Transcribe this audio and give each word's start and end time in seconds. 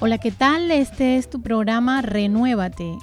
Hola, 0.00 0.18
¿qué 0.18 0.30
tal? 0.30 0.70
Este 0.70 1.16
es 1.16 1.28
tu 1.28 1.42
programa 1.42 2.02
Renuévate 2.02 2.96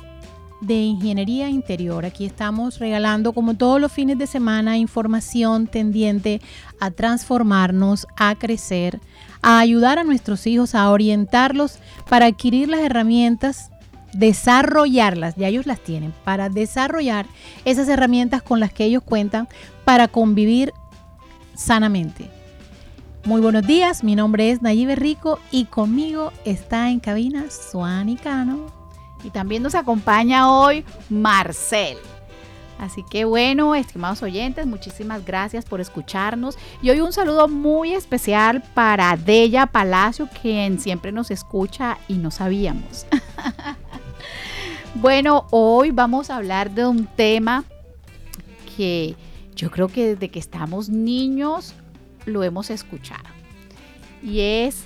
de 0.62 0.76
Ingeniería 0.76 1.50
Interior. 1.50 2.06
Aquí 2.06 2.26
estamos 2.26 2.80
regalando 2.80 3.34
como 3.34 3.56
todos 3.56 3.82
los 3.82 3.92
fines 3.92 4.18
de 4.18 4.28
semana 4.28 4.78
información 4.78 5.68
tendiente 5.68 6.40
a 6.80 6.92
transformarnos, 6.92 8.08
a 8.16 8.34
crecer, 8.36 9.02
a 9.42 9.60
ayudar 9.60 10.00
a 10.00 10.06
nuestros 10.06 10.48
hijos, 10.48 10.74
a 10.74 10.90
orientarlos 10.90 11.80
para 12.10 12.28
adquirir 12.28 12.70
las 12.70 12.80
herramientas, 12.80 13.72
desarrollarlas, 14.14 15.36
ya 15.36 15.50
ellos 15.50 15.66
las 15.66 15.82
tienen, 15.82 16.14
para 16.24 16.48
desarrollar 16.48 17.26
esas 17.66 17.90
herramientas 17.90 18.42
con 18.42 18.62
las 18.62 18.72
que 18.72 18.86
ellos 18.86 19.04
cuentan 19.04 19.50
para 19.84 20.08
convivir 20.08 20.72
sanamente. 21.56 22.35
Muy 23.26 23.42
buenos 23.42 23.66
días, 23.66 24.04
mi 24.04 24.16
nombre 24.16 24.52
es 24.52 24.62
Nayibe 24.62 24.96
Rico 24.96 25.40
y 25.50 25.66
conmigo 25.66 26.32
está 26.46 26.92
en 26.92 27.00
cabina 27.00 27.46
Suani 27.50 28.18
Cano. 28.18 28.68
Y 29.24 29.32
también 29.32 29.64
nos 29.64 29.74
acompaña 29.74 30.52
hoy 30.52 30.86
Marcel. 31.10 31.98
Así 32.78 33.04
que 33.10 33.26
bueno, 33.26 33.74
estimados 33.74 34.22
oyentes, 34.22 34.68
muchísimas 34.68 35.26
gracias 35.26 35.66
por 35.66 35.82
escucharnos. 35.82 36.56
Y 36.84 36.92
hoy 36.92 37.00
un 37.00 37.12
saludo 37.12 37.48
muy 37.48 37.94
especial 37.94 38.62
para 38.76 39.18
Della 39.18 39.66
Palacio, 39.66 40.30
quien 40.40 40.80
siempre 40.80 41.12
nos 41.12 41.32
escucha 41.32 41.98
y 42.08 42.18
no 42.18 42.30
sabíamos. 42.30 43.08
bueno, 44.94 45.48
hoy 45.50 45.90
vamos 45.90 46.30
a 46.30 46.36
hablar 46.36 46.70
de 46.70 46.86
un 46.86 47.08
tema 47.08 47.64
que 48.78 49.16
yo 49.56 49.72
creo 49.72 49.88
que 49.88 50.10
desde 50.10 50.30
que 50.30 50.38
estamos 50.38 50.90
niños 50.90 51.74
lo 52.26 52.44
hemos 52.44 52.70
escuchado. 52.70 53.24
Y 54.24 54.40
es 54.40 54.86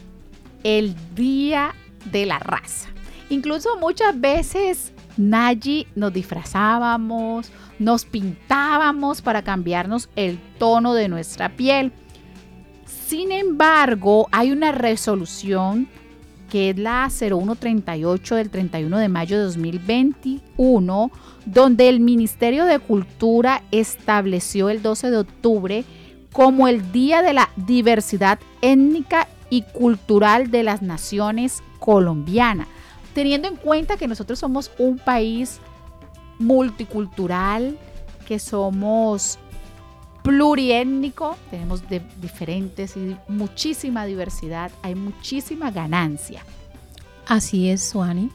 el 0.63 0.95
Día 1.15 1.73
de 2.11 2.25
la 2.25 2.39
Raza. 2.39 2.89
Incluso 3.29 3.77
muchas 3.77 4.19
veces 4.19 4.91
Nayi 5.17 5.87
nos 5.95 6.13
disfrazábamos, 6.13 7.51
nos 7.77 8.05
pintábamos 8.05 9.21
para 9.21 9.43
cambiarnos 9.43 10.09
el 10.15 10.39
tono 10.57 10.93
de 10.93 11.09
nuestra 11.09 11.49
piel. 11.49 11.91
Sin 12.85 13.31
embargo, 13.31 14.27
hay 14.31 14.51
una 14.51 14.71
resolución 14.71 15.87
que 16.49 16.71
es 16.71 16.77
la 16.77 17.09
0138 17.09 18.35
del 18.35 18.49
31 18.49 18.97
de 18.97 19.09
mayo 19.09 19.37
de 19.37 19.43
2021, 19.43 21.11
donde 21.45 21.89
el 21.89 21.99
Ministerio 21.99 22.65
de 22.65 22.79
Cultura 22.79 23.61
estableció 23.71 24.69
el 24.69 24.81
12 24.81 25.11
de 25.11 25.17
octubre 25.17 25.85
como 26.31 26.67
el 26.67 26.91
Día 26.91 27.21
de 27.21 27.33
la 27.33 27.49
Diversidad 27.55 28.39
Étnica 28.61 29.27
y 29.49 29.63
Cultural 29.63 30.51
de 30.51 30.63
las 30.63 30.81
Naciones 30.81 31.63
Colombianas, 31.79 32.67
teniendo 33.13 33.47
en 33.47 33.55
cuenta 33.55 33.97
que 33.97 34.07
nosotros 34.07 34.39
somos 34.39 34.71
un 34.77 34.97
país 34.97 35.59
multicultural, 36.37 37.77
que 38.27 38.39
somos 38.39 39.39
pluriétnico, 40.23 41.35
tenemos 41.49 41.83
diferentes 42.21 42.95
y 42.95 43.15
muchísima 43.27 44.05
diversidad, 44.05 44.71
hay 44.83 44.95
muchísima 44.95 45.71
ganancia. 45.71 46.43
Así 47.25 47.69
es, 47.69 47.83
Suani. 47.83 48.29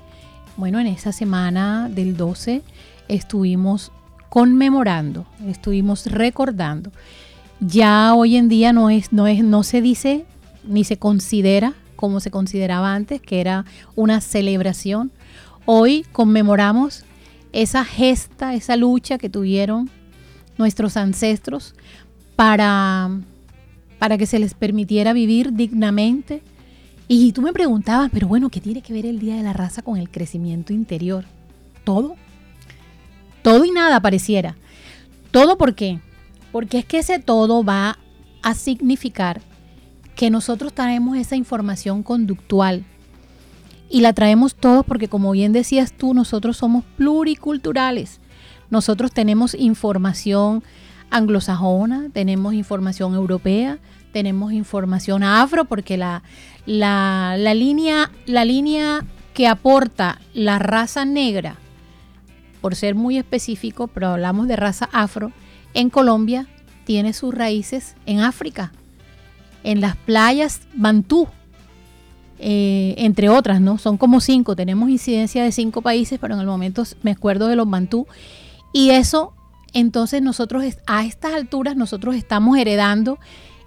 Bueno, 0.56 0.80
en 0.80 0.86
esa 0.86 1.12
semana 1.12 1.88
del 1.88 2.16
12 2.16 2.62
estuvimos 3.08 3.92
conmemorando, 4.28 5.26
estuvimos 5.46 6.06
recordando 6.06 6.90
ya 7.60 8.14
hoy 8.14 8.36
en 8.36 8.48
día 8.48 8.72
no, 8.72 8.90
es, 8.90 9.12
no, 9.12 9.26
es, 9.26 9.42
no 9.42 9.62
se 9.62 9.80
dice 9.80 10.26
ni 10.64 10.84
se 10.84 10.98
considera 10.98 11.74
como 12.04 12.20
se 12.20 12.30
consideraba 12.30 12.94
antes, 12.94 13.20
que 13.20 13.40
era 13.40 13.64
una 13.94 14.20
celebración. 14.20 15.10
Hoy 15.64 16.04
conmemoramos 16.12 17.04
esa 17.52 17.84
gesta, 17.84 18.54
esa 18.54 18.76
lucha 18.76 19.16
que 19.16 19.30
tuvieron 19.30 19.88
nuestros 20.58 20.96
ancestros 20.96 21.74
para, 22.36 23.10
para 23.98 24.18
que 24.18 24.26
se 24.26 24.38
les 24.38 24.54
permitiera 24.54 25.12
vivir 25.12 25.54
dignamente. 25.54 26.42
Y 27.08 27.32
tú 27.32 27.42
me 27.42 27.52
preguntabas, 27.52 28.10
pero 28.12 28.28
bueno, 28.28 28.50
¿qué 28.50 28.60
tiene 28.60 28.82
que 28.82 28.92
ver 28.92 29.06
el 29.06 29.18
Día 29.18 29.36
de 29.36 29.42
la 29.42 29.52
Raza 29.52 29.82
con 29.82 29.96
el 29.96 30.10
crecimiento 30.10 30.72
interior? 30.72 31.24
Todo. 31.84 32.16
Todo 33.42 33.64
y 33.64 33.70
nada 33.70 34.00
pareciera. 34.00 34.56
Todo 35.30 35.56
por 35.56 35.74
qué? 35.74 36.00
Porque 36.54 36.78
es 36.78 36.84
que 36.84 36.98
ese 36.98 37.18
todo 37.18 37.64
va 37.64 37.98
a 38.40 38.54
significar 38.54 39.40
que 40.14 40.30
nosotros 40.30 40.72
traemos 40.72 41.16
esa 41.16 41.34
información 41.34 42.04
conductual 42.04 42.84
y 43.90 44.02
la 44.02 44.12
traemos 44.12 44.54
todos 44.54 44.84
porque 44.86 45.08
como 45.08 45.32
bien 45.32 45.52
decías 45.52 45.92
tú, 45.92 46.14
nosotros 46.14 46.56
somos 46.56 46.84
pluriculturales. 46.96 48.20
Nosotros 48.70 49.10
tenemos 49.10 49.56
información 49.56 50.62
anglosajona, 51.10 52.10
tenemos 52.12 52.54
información 52.54 53.14
europea, 53.14 53.80
tenemos 54.12 54.52
información 54.52 55.24
afro, 55.24 55.64
porque 55.64 55.96
la, 55.96 56.22
la, 56.66 57.36
línea, 57.36 58.12
la 58.26 58.44
línea 58.44 59.04
que 59.32 59.48
aporta 59.48 60.20
la 60.34 60.60
raza 60.60 61.04
negra, 61.04 61.56
por 62.60 62.76
ser 62.76 62.94
muy 62.94 63.18
específico, 63.18 63.88
pero 63.88 64.10
hablamos 64.10 64.46
de 64.46 64.54
raza 64.54 64.88
afro, 64.92 65.32
en 65.74 65.90
Colombia 65.90 66.46
tiene 66.84 67.12
sus 67.12 67.34
raíces 67.34 67.96
en 68.06 68.20
África, 68.20 68.72
en 69.62 69.80
las 69.80 69.96
playas 69.96 70.62
Bantú, 70.74 71.28
eh, 72.38 72.94
entre 72.98 73.28
otras, 73.28 73.60
¿no? 73.60 73.78
Son 73.78 73.96
como 73.96 74.20
cinco, 74.20 74.56
tenemos 74.56 74.90
incidencia 74.90 75.44
de 75.44 75.52
cinco 75.52 75.82
países, 75.82 76.18
pero 76.20 76.34
en 76.34 76.40
el 76.40 76.46
momento 76.46 76.84
me 77.02 77.12
acuerdo 77.12 77.48
de 77.48 77.56
los 77.56 77.68
Bantú. 77.68 78.06
Y 78.72 78.90
eso, 78.90 79.34
entonces 79.72 80.20
nosotros 80.20 80.64
a 80.86 81.04
estas 81.04 81.32
alturas, 81.32 81.76
nosotros 81.76 82.14
estamos 82.16 82.58
heredando 82.58 83.18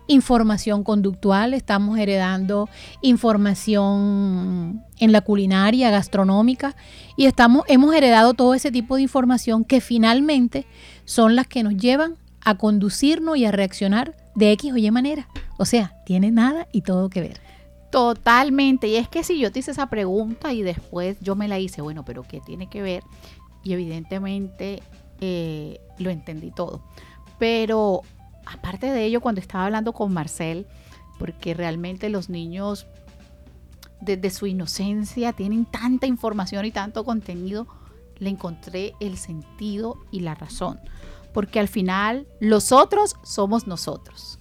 información 0.07 0.83
conductual, 0.83 1.53
estamos 1.53 1.97
heredando 1.99 2.69
información 3.01 4.83
en 4.99 5.11
la 5.11 5.21
culinaria, 5.21 5.89
gastronómica, 5.91 6.75
y 7.15 7.25
estamos, 7.25 7.63
hemos 7.67 7.93
heredado 7.93 8.33
todo 8.33 8.53
ese 8.53 8.71
tipo 8.71 8.95
de 8.95 9.01
información 9.03 9.63
que 9.65 9.81
finalmente 9.81 10.65
son 11.07 11.37
las 11.37 11.47
que 11.47 11.63
nos 11.63 11.75
llevan 11.77 12.17
a 12.41 12.57
conducirnos 12.57 13.37
y 13.37 13.45
a 13.45 13.51
reaccionar 13.51 14.15
de 14.35 14.51
X 14.51 14.73
o 14.73 14.77
Y 14.77 14.91
manera. 14.91 15.29
O 15.57 15.65
sea, 15.65 15.95
tiene 16.05 16.31
nada 16.31 16.67
y 16.73 16.81
todo 16.81 17.09
que 17.09 17.21
ver. 17.21 17.41
Totalmente. 17.91 18.89
Y 18.89 18.97
es 18.97 19.07
que 19.07 19.23
si 19.23 19.39
yo 19.39 19.49
te 19.49 19.59
hice 19.59 19.71
esa 19.71 19.87
pregunta 19.87 20.51
y 20.51 20.63
después 20.63 21.17
yo 21.21 21.35
me 21.35 21.47
la 21.47 21.59
hice, 21.59 21.81
bueno, 21.81 22.03
pero 22.03 22.23
¿qué 22.23 22.41
tiene 22.41 22.69
que 22.69 22.81
ver? 22.81 23.03
Y 23.63 23.71
evidentemente 23.71 24.83
eh, 25.21 25.79
lo 25.97 26.09
entendí 26.09 26.51
todo. 26.51 26.83
Pero 27.39 28.01
aparte 28.45 28.91
de 28.91 29.05
ello, 29.05 29.21
cuando 29.21 29.39
estaba 29.39 29.63
hablando 29.63 29.93
con 29.93 30.13
Marcel, 30.13 30.67
porque 31.17 31.53
realmente 31.53 32.09
los 32.09 32.29
niños 32.29 32.85
desde 34.01 34.29
su 34.29 34.45
inocencia 34.45 35.31
tienen 35.31 35.65
tanta 35.65 36.05
información 36.05 36.65
y 36.65 36.71
tanto 36.71 37.05
contenido, 37.05 37.65
le 38.19 38.29
encontré 38.29 38.93
el 38.99 39.17
sentido 39.17 39.97
y 40.11 40.21
la 40.21 40.35
razón, 40.35 40.79
porque 41.33 41.59
al 41.59 41.67
final 41.67 42.27
los 42.39 42.71
otros 42.71 43.15
somos 43.23 43.67
nosotros. 43.67 44.39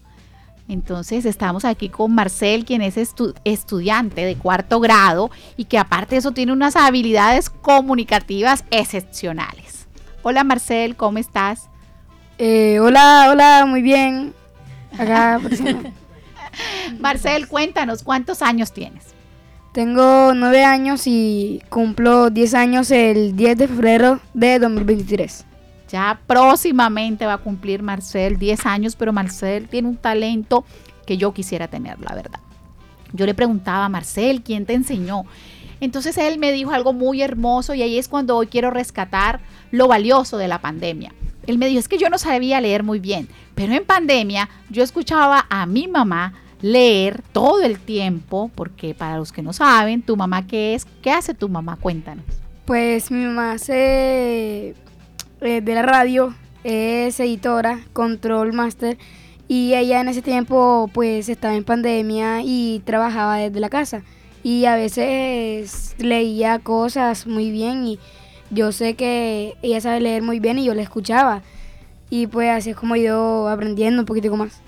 Entonces 0.68 1.24
estamos 1.24 1.64
aquí 1.64 1.88
con 1.88 2.14
Marcel, 2.14 2.64
quien 2.64 2.82
es 2.82 2.96
estudiante 3.44 4.24
de 4.24 4.36
cuarto 4.36 4.80
grado 4.80 5.30
y 5.56 5.66
que 5.66 5.78
aparte 5.78 6.16
de 6.16 6.18
eso 6.18 6.32
tiene 6.32 6.52
unas 6.52 6.74
habilidades 6.74 7.50
comunicativas 7.50 8.64
excepcionales. 8.70 9.86
Hola 10.22 10.42
Marcel, 10.42 10.96
¿cómo 10.96 11.18
estás? 11.18 11.68
Eh, 12.38 12.80
hola, 12.80 13.28
hola, 13.30 13.64
muy 13.66 13.80
bien. 13.80 14.34
Marcel, 17.00 17.48
cuéntanos, 17.48 18.02
¿cuántos 18.02 18.42
años 18.42 18.72
tienes? 18.72 19.15
Tengo 19.76 20.32
nueve 20.32 20.64
años 20.64 21.02
y 21.04 21.60
cumplo 21.68 22.30
diez 22.30 22.54
años 22.54 22.90
el 22.90 23.36
10 23.36 23.58
de 23.58 23.68
febrero 23.68 24.20
de 24.32 24.58
2023. 24.58 25.44
Ya 25.90 26.18
próximamente 26.26 27.26
va 27.26 27.34
a 27.34 27.38
cumplir 27.38 27.82
Marcel 27.82 28.38
10 28.38 28.64
años, 28.64 28.96
pero 28.96 29.12
Marcel 29.12 29.68
tiene 29.68 29.88
un 29.88 29.98
talento 29.98 30.64
que 31.06 31.18
yo 31.18 31.34
quisiera 31.34 31.68
tener, 31.68 32.00
la 32.00 32.14
verdad. 32.14 32.40
Yo 33.12 33.26
le 33.26 33.34
preguntaba 33.34 33.84
a 33.84 33.90
Marcel, 33.90 34.40
¿quién 34.40 34.64
te 34.64 34.72
enseñó? 34.72 35.24
Entonces 35.80 36.16
él 36.16 36.38
me 36.38 36.52
dijo 36.52 36.70
algo 36.70 36.94
muy 36.94 37.20
hermoso 37.20 37.74
y 37.74 37.82
ahí 37.82 37.98
es 37.98 38.08
cuando 38.08 38.34
hoy 38.34 38.46
quiero 38.46 38.70
rescatar 38.70 39.40
lo 39.72 39.88
valioso 39.88 40.38
de 40.38 40.48
la 40.48 40.62
pandemia. 40.62 41.12
Él 41.46 41.58
me 41.58 41.66
dijo, 41.66 41.80
es 41.80 41.88
que 41.88 41.98
yo 41.98 42.08
no 42.08 42.16
sabía 42.16 42.62
leer 42.62 42.82
muy 42.82 42.98
bien, 42.98 43.28
pero 43.54 43.74
en 43.74 43.84
pandemia 43.84 44.48
yo 44.70 44.82
escuchaba 44.82 45.44
a 45.50 45.66
mi 45.66 45.86
mamá 45.86 46.32
leer 46.62 47.22
todo 47.32 47.62
el 47.62 47.78
tiempo, 47.78 48.50
porque 48.54 48.94
para 48.94 49.16
los 49.18 49.32
que 49.32 49.42
no 49.42 49.52
saben, 49.52 50.02
tu 50.02 50.16
mamá 50.16 50.46
qué 50.46 50.74
es, 50.74 50.86
¿qué 51.02 51.10
hace 51.10 51.34
tu 51.34 51.48
mamá? 51.48 51.76
Cuéntanos. 51.76 52.24
Pues 52.64 53.10
mi 53.10 53.24
mamá 53.24 53.52
hace 53.52 54.74
eh, 55.40 55.60
de 55.60 55.74
la 55.74 55.82
radio, 55.82 56.34
es 56.64 57.20
editora, 57.20 57.80
control 57.92 58.52
master, 58.52 58.98
y 59.48 59.74
ella 59.74 60.00
en 60.00 60.08
ese 60.08 60.22
tiempo 60.22 60.90
pues 60.92 61.28
estaba 61.28 61.54
en 61.54 61.64
pandemia 61.64 62.42
y 62.42 62.82
trabajaba 62.84 63.36
desde 63.36 63.60
la 63.60 63.68
casa. 63.68 64.02
y 64.42 64.64
a 64.66 64.76
veces 64.76 65.96
leía 65.98 66.60
cosas 66.60 67.26
muy 67.26 67.50
bien 67.50 67.84
y 67.86 67.98
yo 68.50 68.70
sé 68.70 68.94
que 68.94 69.54
ella 69.62 69.80
sabe 69.80 70.00
leer 70.00 70.22
muy 70.22 70.38
bien 70.40 70.58
y 70.58 70.64
yo 70.64 70.74
la 70.74 70.82
escuchaba. 70.82 71.42
Y 72.10 72.28
pues 72.28 72.50
así 72.50 72.70
es 72.70 72.76
como 72.76 72.96
yo 72.96 73.48
aprendiendo 73.48 74.00
un 74.00 74.06
poquitico 74.06 74.36
más. 74.36 74.60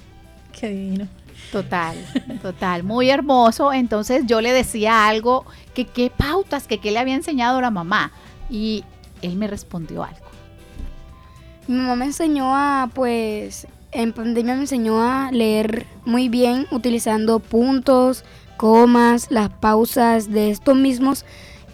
Qué 0.59 0.69
divino. 0.69 1.09
Total, 1.53 1.97
total, 2.43 2.83
muy 2.85 3.11
hermoso. 3.11 3.73
Entonces 3.73 4.25
yo 4.27 4.41
le 4.41 4.53
decía 4.53 5.09
algo, 5.09 5.45
que 5.75 5.87
qué 5.87 6.11
pautas, 6.15 6.67
que 6.67 6.79
qué 6.79 6.91
le 6.91 6.99
había 6.99 7.15
enseñado 7.15 7.61
la 7.61 7.71
mamá. 7.71 8.13
Y 8.51 8.85
él 9.23 9.37
me 9.37 9.47
respondió 9.47 10.05
algo. 10.05 10.27
Mi 11.67 11.77
mamá 11.77 11.97
me 11.97 12.07
enseñó 12.07 12.55
a, 12.55 12.91
pues, 12.95 13.67
en 13.93 14.13
pandemia 14.13 14.55
me 14.55 14.63
enseñó 14.63 15.03
a 15.03 15.31
leer 15.33 15.87
muy 16.05 16.29
bien 16.29 16.67
utilizando 16.71 17.41
puntos, 17.41 18.25
comas, 18.57 19.31
las 19.31 19.49
pausas 19.49 20.31
de 20.31 20.51
estos 20.51 20.77
mismos 20.77 21.25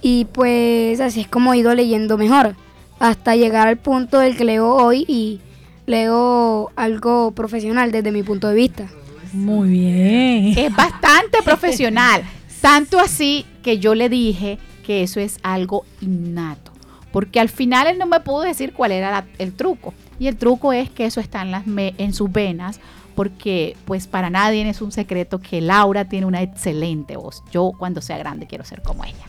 y 0.01 0.27
pues 0.27 1.01
así 1.01 1.23
es 1.23 1.29
como 1.29 1.55
he 1.55 1.59
ido 1.59 1.75
leyendo 1.75 2.19
mejor 2.19 2.55
hasta 3.01 3.37
llegar 3.37 3.69
al 3.69 3.79
punto 3.79 4.19
del 4.19 4.37
que 4.37 4.45
leo 4.45 4.75
hoy 4.75 5.05
y 5.09 5.41
leo 5.87 6.71
algo 6.77 7.33
profesional 7.33 7.91
desde 7.91 8.13
mi 8.13 8.23
punto 8.23 8.49
de 8.49 8.55
vista. 8.55 8.89
Muy 9.35 9.69
bien. 9.71 10.59
Es 10.59 10.75
bastante 10.75 11.43
profesional, 11.45 12.23
tanto 12.61 13.01
así 13.01 13.45
que 13.63 13.79
yo 13.79 13.95
le 13.95 14.09
dije 14.09 14.59
que 14.87 15.03
eso 15.03 15.21
es 15.21 15.39
algo 15.43 15.85
innato, 16.01 16.73
porque 17.13 17.41
al 17.41 17.49
final 17.49 17.87
él 17.87 17.99
no 17.99 18.07
me 18.07 18.21
pudo 18.21 18.43
decir 18.43 18.73
cuál 18.73 18.93
era 18.93 19.27
el 19.39 19.53
truco. 19.53 19.93
Y 20.19 20.29
el 20.29 20.37
truco 20.37 20.73
es 20.73 20.89
que 20.91 21.07
eso 21.07 21.21
está 21.21 21.43
en, 21.43 21.51
las 21.51 21.65
en 21.67 22.15
sus 22.15 22.31
venas, 22.31 22.79
porque 23.15 23.77
pues 23.85 24.07
para 24.07 24.31
nadie 24.31 24.69
es 24.69 24.81
un 24.81 24.93
secreto 24.93 25.41
que 25.41 25.61
Laura 25.61 26.05
tiene 26.05 26.27
una 26.27 26.43
excelente 26.43 27.17
voz. 27.17 27.43
Yo 27.51 27.73
cuando 27.77 28.01
sea 28.01 28.19
grande 28.19 28.47
quiero 28.47 28.65
ser 28.65 28.83
como 28.83 29.05
ella. 29.05 29.25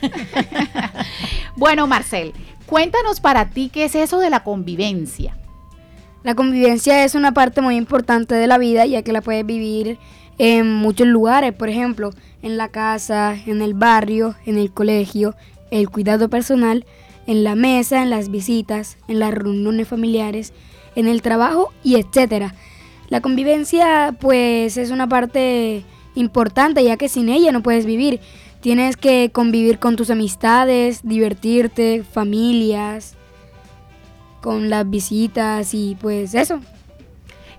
bueno, 1.56 1.86
Marcel, 1.86 2.32
cuéntanos 2.66 3.20
para 3.20 3.50
ti 3.50 3.70
qué 3.72 3.84
es 3.84 3.94
eso 3.94 4.20
de 4.20 4.30
la 4.30 4.44
convivencia. 4.44 5.36
La 6.24 6.34
convivencia 6.34 7.04
es 7.04 7.14
una 7.14 7.32
parte 7.32 7.60
muy 7.60 7.76
importante 7.76 8.34
de 8.34 8.46
la 8.46 8.58
vida 8.58 8.84
ya 8.86 9.02
que 9.02 9.12
la 9.12 9.20
puedes 9.20 9.46
vivir 9.46 9.98
en 10.38 10.72
muchos 10.72 11.06
lugares, 11.06 11.52
por 11.52 11.68
ejemplo, 11.68 12.10
en 12.42 12.56
la 12.56 12.68
casa, 12.68 13.36
en 13.46 13.62
el 13.62 13.74
barrio, 13.74 14.34
en 14.44 14.58
el 14.58 14.72
colegio, 14.72 15.34
el 15.70 15.88
cuidado 15.90 16.28
personal, 16.28 16.86
en 17.26 17.44
la 17.44 17.54
mesa, 17.54 18.02
en 18.02 18.10
las 18.10 18.30
visitas, 18.30 18.96
en 19.06 19.20
las 19.20 19.34
reuniones 19.34 19.86
familiares, 19.86 20.52
en 20.96 21.06
el 21.06 21.22
trabajo 21.22 21.72
y 21.84 21.96
etcétera. 21.96 22.54
La 23.08 23.20
convivencia 23.20 24.16
pues 24.20 24.76
es 24.76 24.90
una 24.90 25.08
parte 25.08 25.84
importante 26.14 26.82
ya 26.82 26.96
que 26.96 27.08
sin 27.08 27.28
ella 27.28 27.52
no 27.52 27.62
puedes 27.62 27.86
vivir. 27.86 28.20
Tienes 28.60 28.96
que 28.96 29.30
convivir 29.32 29.78
con 29.78 29.94
tus 29.94 30.10
amistades, 30.10 31.00
divertirte, 31.04 32.02
familias, 32.02 33.17
con 34.40 34.70
las 34.70 34.88
visitas 34.88 35.74
y 35.74 35.96
pues 36.00 36.34
eso. 36.34 36.60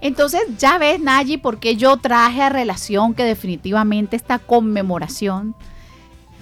Entonces 0.01 0.41
ya 0.57 0.77
ves, 0.77 0.99
Nayi, 0.99 1.37
por 1.37 1.59
qué 1.59 1.75
yo 1.75 1.97
traje 1.97 2.41
a 2.41 2.49
relación 2.49 3.13
que 3.13 3.23
definitivamente 3.23 4.15
esta 4.15 4.39
conmemoración 4.39 5.55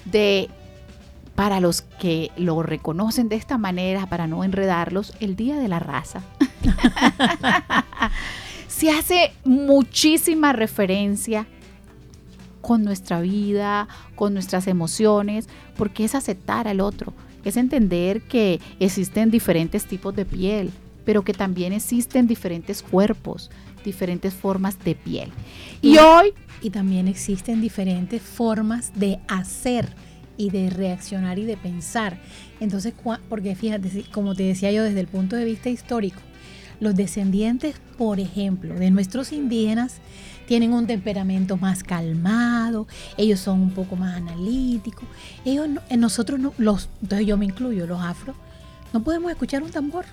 de, 0.06 0.50
para 1.34 1.60
los 1.60 1.82
que 1.82 2.32
lo 2.38 2.62
reconocen 2.62 3.30
de 3.30 3.36
esta 3.36 3.58
manera, 3.58 4.06
para 4.08 4.28
no 4.28 4.44
enredarlos, 4.44 5.14
el 5.20 5.36
Día 5.36 5.58
de 5.58 5.68
la 5.68 5.80
Raza. 5.80 6.22
Se 8.68 8.92
hace 8.92 9.34
muchísima 9.44 10.54
referencia 10.54 11.48
con 12.62 12.84
nuestra 12.84 13.22
vida, 13.22 13.88
con 14.16 14.34
nuestras 14.34 14.68
emociones, 14.68 15.50
porque 15.78 16.06
es 16.06 16.14
aceptar 16.14 16.68
al 16.68 16.80
otro 16.80 17.14
es 17.50 17.58
entender 17.58 18.22
que 18.22 18.60
existen 18.80 19.32
diferentes 19.32 19.86
tipos 19.86 20.16
de 20.16 20.26
piel, 20.26 20.72
pero 21.06 21.24
que 21.24 21.34
también 21.34 21.74
existen 21.74 22.28
diferentes 22.28 22.82
cuerpos, 22.82 23.50
diferentes 23.84 24.34
formas 24.34 24.84
de 24.84 24.96
piel. 24.96 25.32
Y, 25.82 25.98
hoy... 25.98 26.34
Y 26.62 26.72
también 26.72 27.08
existen 27.08 27.62
diferentes 27.62 28.22
formas 28.22 28.92
de 28.96 29.20
hacer 29.28 29.88
y 30.38 30.50
de 30.50 30.70
reaccionar 30.70 31.40
y 31.40 31.46
de 31.46 31.58
pensar. 31.58 32.20
Entonces, 32.60 32.94
porque 33.30 33.56
fíjate, 33.56 34.04
como 34.12 34.36
te 34.36 34.44
decía 34.44 34.72
yo 34.72 34.84
desde 34.84 35.00
el 35.00 35.08
punto 35.08 35.36
de 35.36 35.46
vista 35.46 35.70
histórico, 35.70 36.20
los 36.80 36.96
descendientes, 36.96 37.76
por 37.98 38.20
ejemplo, 38.20 38.76
de 38.76 38.92
nuestros 38.92 39.32
indígenas, 39.32 40.00
tienen 40.48 40.74
un 40.74 40.88
temperamento 40.88 41.58
más 41.58 41.84
calmado, 41.84 42.88
ellos 43.18 43.40
son 43.40 43.62
un 43.62 43.72
poco 43.72 43.96
más 43.96 44.16
analíticos. 44.16 45.04
Ellos, 45.46 45.68
en 45.90 46.00
nosotros, 46.00 46.40
no, 46.40 46.54
los, 46.58 46.90
entonces 47.02 47.28
yo 47.28 47.38
me 47.38 47.46
incluyo, 47.46 47.86
los 47.86 48.02
afro, 48.02 48.34
no 48.94 49.04
podemos 49.04 49.30
escuchar 49.30 49.62
un 49.62 49.70
tambor. 49.70 50.06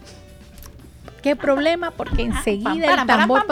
¿Qué 1.22 1.36
problema? 1.36 1.92
Porque 1.92 2.22
enseguida 2.22 3.00
el 3.00 3.06
tambor... 3.06 3.46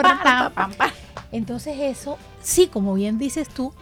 Entonces 1.31 1.77
eso, 1.79 2.19
sí, 2.43 2.67
como 2.67 2.93
bien 2.93 3.17
dices 3.17 3.47
tú, 3.47 3.73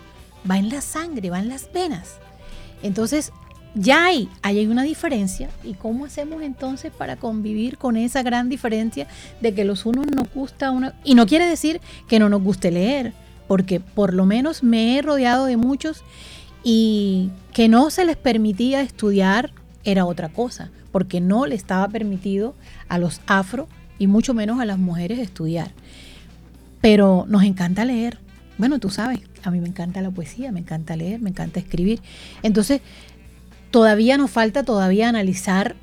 va 0.50 0.58
en 0.58 0.70
la 0.70 0.80
sangre, 0.80 1.30
va 1.30 1.40
en 1.40 1.50
las 1.50 1.74
venas. 1.74 2.18
Entonces, 2.84 3.34
ya 3.74 4.06
hay, 4.06 4.30
hay 4.42 4.66
una 4.68 4.84
diferencia. 4.84 5.50
¿Y 5.64 5.74
cómo 5.74 6.06
hacemos 6.06 6.42
entonces 6.42 6.92
para 6.92 7.16
convivir 7.16 7.78
con 7.78 7.98
esa 7.98 8.24
gran 8.24 8.50
diferencia 8.50 9.08
de 9.42 9.54
que 9.54 9.66
los 9.66 9.86
unos 9.86 10.08
nos 10.08 10.32
gusta 10.34 10.72
una... 10.72 10.94
Y 11.04 11.16
no 11.16 11.26
quiere 11.26 11.46
decir 11.46 11.82
que 12.08 12.20
no 12.20 12.30
nos 12.30 12.42
guste 12.42 12.72
leer, 12.72 13.14
porque 13.48 13.80
por 13.80 14.14
lo 14.14 14.26
menos 14.26 14.64
me 14.64 14.98
he 14.98 15.02
rodeado 15.02 15.46
de 15.46 15.58
muchos 15.58 16.04
y 16.64 17.30
que 17.54 17.68
no 17.68 17.90
se 17.90 18.06
les 18.06 18.18
permitía 18.18 18.82
estudiar 18.82 19.52
era 19.84 20.06
otra 20.06 20.30
cosa, 20.30 20.70
porque 20.92 21.22
no 21.22 21.46
le 21.46 21.56
estaba 21.56 21.88
permitido 21.88 22.56
a 22.88 23.00
los 23.00 23.22
afro 23.26 23.68
y 23.98 24.08
mucho 24.08 24.34
menos 24.34 24.60
a 24.60 24.66
las 24.66 24.78
mujeres 24.78 25.20
estudiar. 25.20 25.72
Pero 26.82 27.26
nos 27.28 27.44
encanta 27.44 27.86
leer. 27.86 28.20
Bueno, 28.58 28.80
tú 28.80 28.90
sabes, 28.90 29.20
a 29.44 29.52
mí 29.52 29.60
me 29.60 29.68
encanta 29.68 30.02
la 30.02 30.12
poesía, 30.12 30.52
me 30.52 30.60
encanta 30.60 30.96
leer, 30.96 31.20
me 31.20 31.30
encanta 31.30 31.60
escribir. 31.60 32.00
Entonces, 32.44 32.82
todavía 33.72 34.18
nos 34.18 34.30
falta 34.30 34.64
todavía 34.64 35.10
analizar 35.10 35.76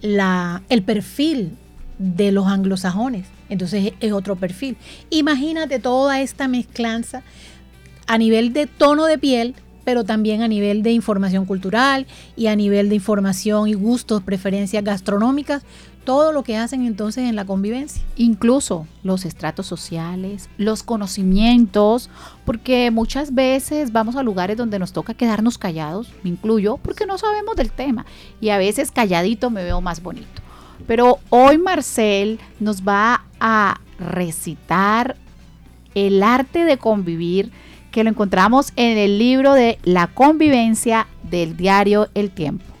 la, 0.00 0.62
el 0.68 0.82
perfil 0.82 1.56
de 1.98 2.32
los 2.32 2.46
anglosajones. 2.46 3.26
Entonces 3.48 3.92
es 4.00 4.12
otro 4.12 4.36
perfil. 4.36 4.76
Imagínate 5.10 5.78
toda 5.78 6.20
esta 6.20 6.48
mezclanza 6.48 7.22
a 8.06 8.18
nivel 8.18 8.52
de 8.52 8.66
tono 8.66 9.06
de 9.06 9.18
piel, 9.18 9.54
pero 9.84 10.04
también 10.04 10.42
a 10.42 10.48
nivel 10.48 10.82
de 10.82 10.92
información 10.92 11.44
cultural 11.44 12.06
y 12.36 12.46
a 12.46 12.56
nivel 12.56 12.88
de 12.88 12.96
información 12.96 13.68
y 13.68 13.74
gustos, 13.74 14.22
preferencias 14.22 14.84
gastronómicas, 14.84 15.62
todo 16.04 16.32
lo 16.32 16.42
que 16.42 16.56
hacen 16.56 16.84
entonces 16.84 17.28
en 17.28 17.36
la 17.36 17.44
convivencia. 17.44 18.02
Incluso 18.16 18.86
los 19.02 19.24
estratos 19.24 19.66
sociales, 19.66 20.48
los 20.56 20.82
conocimientos, 20.82 22.10
porque 22.44 22.90
muchas 22.90 23.34
veces 23.34 23.92
vamos 23.92 24.16
a 24.16 24.22
lugares 24.22 24.56
donde 24.56 24.78
nos 24.78 24.92
toca 24.92 25.14
quedarnos 25.14 25.58
callados, 25.58 26.12
me 26.22 26.30
incluyo, 26.30 26.78
porque 26.78 27.06
no 27.06 27.18
sabemos 27.18 27.56
del 27.56 27.70
tema 27.70 28.06
y 28.40 28.50
a 28.50 28.58
veces 28.58 28.90
calladito 28.90 29.50
me 29.50 29.64
veo 29.64 29.80
más 29.80 30.02
bonito. 30.02 30.42
Pero 30.86 31.18
hoy 31.30 31.58
Marcel 31.58 32.40
nos 32.58 32.82
va 32.82 33.24
a 33.38 33.80
recitar 33.98 35.16
el 35.94 36.22
arte 36.22 36.64
de 36.64 36.78
convivir 36.78 37.52
que 37.90 38.02
lo 38.02 38.10
encontramos 38.10 38.72
en 38.76 38.98
el 38.98 39.18
libro 39.18 39.52
de 39.52 39.78
La 39.84 40.08
convivencia 40.08 41.06
del 41.22 41.56
diario 41.56 42.08
El 42.14 42.30
Tiempo. 42.30 42.71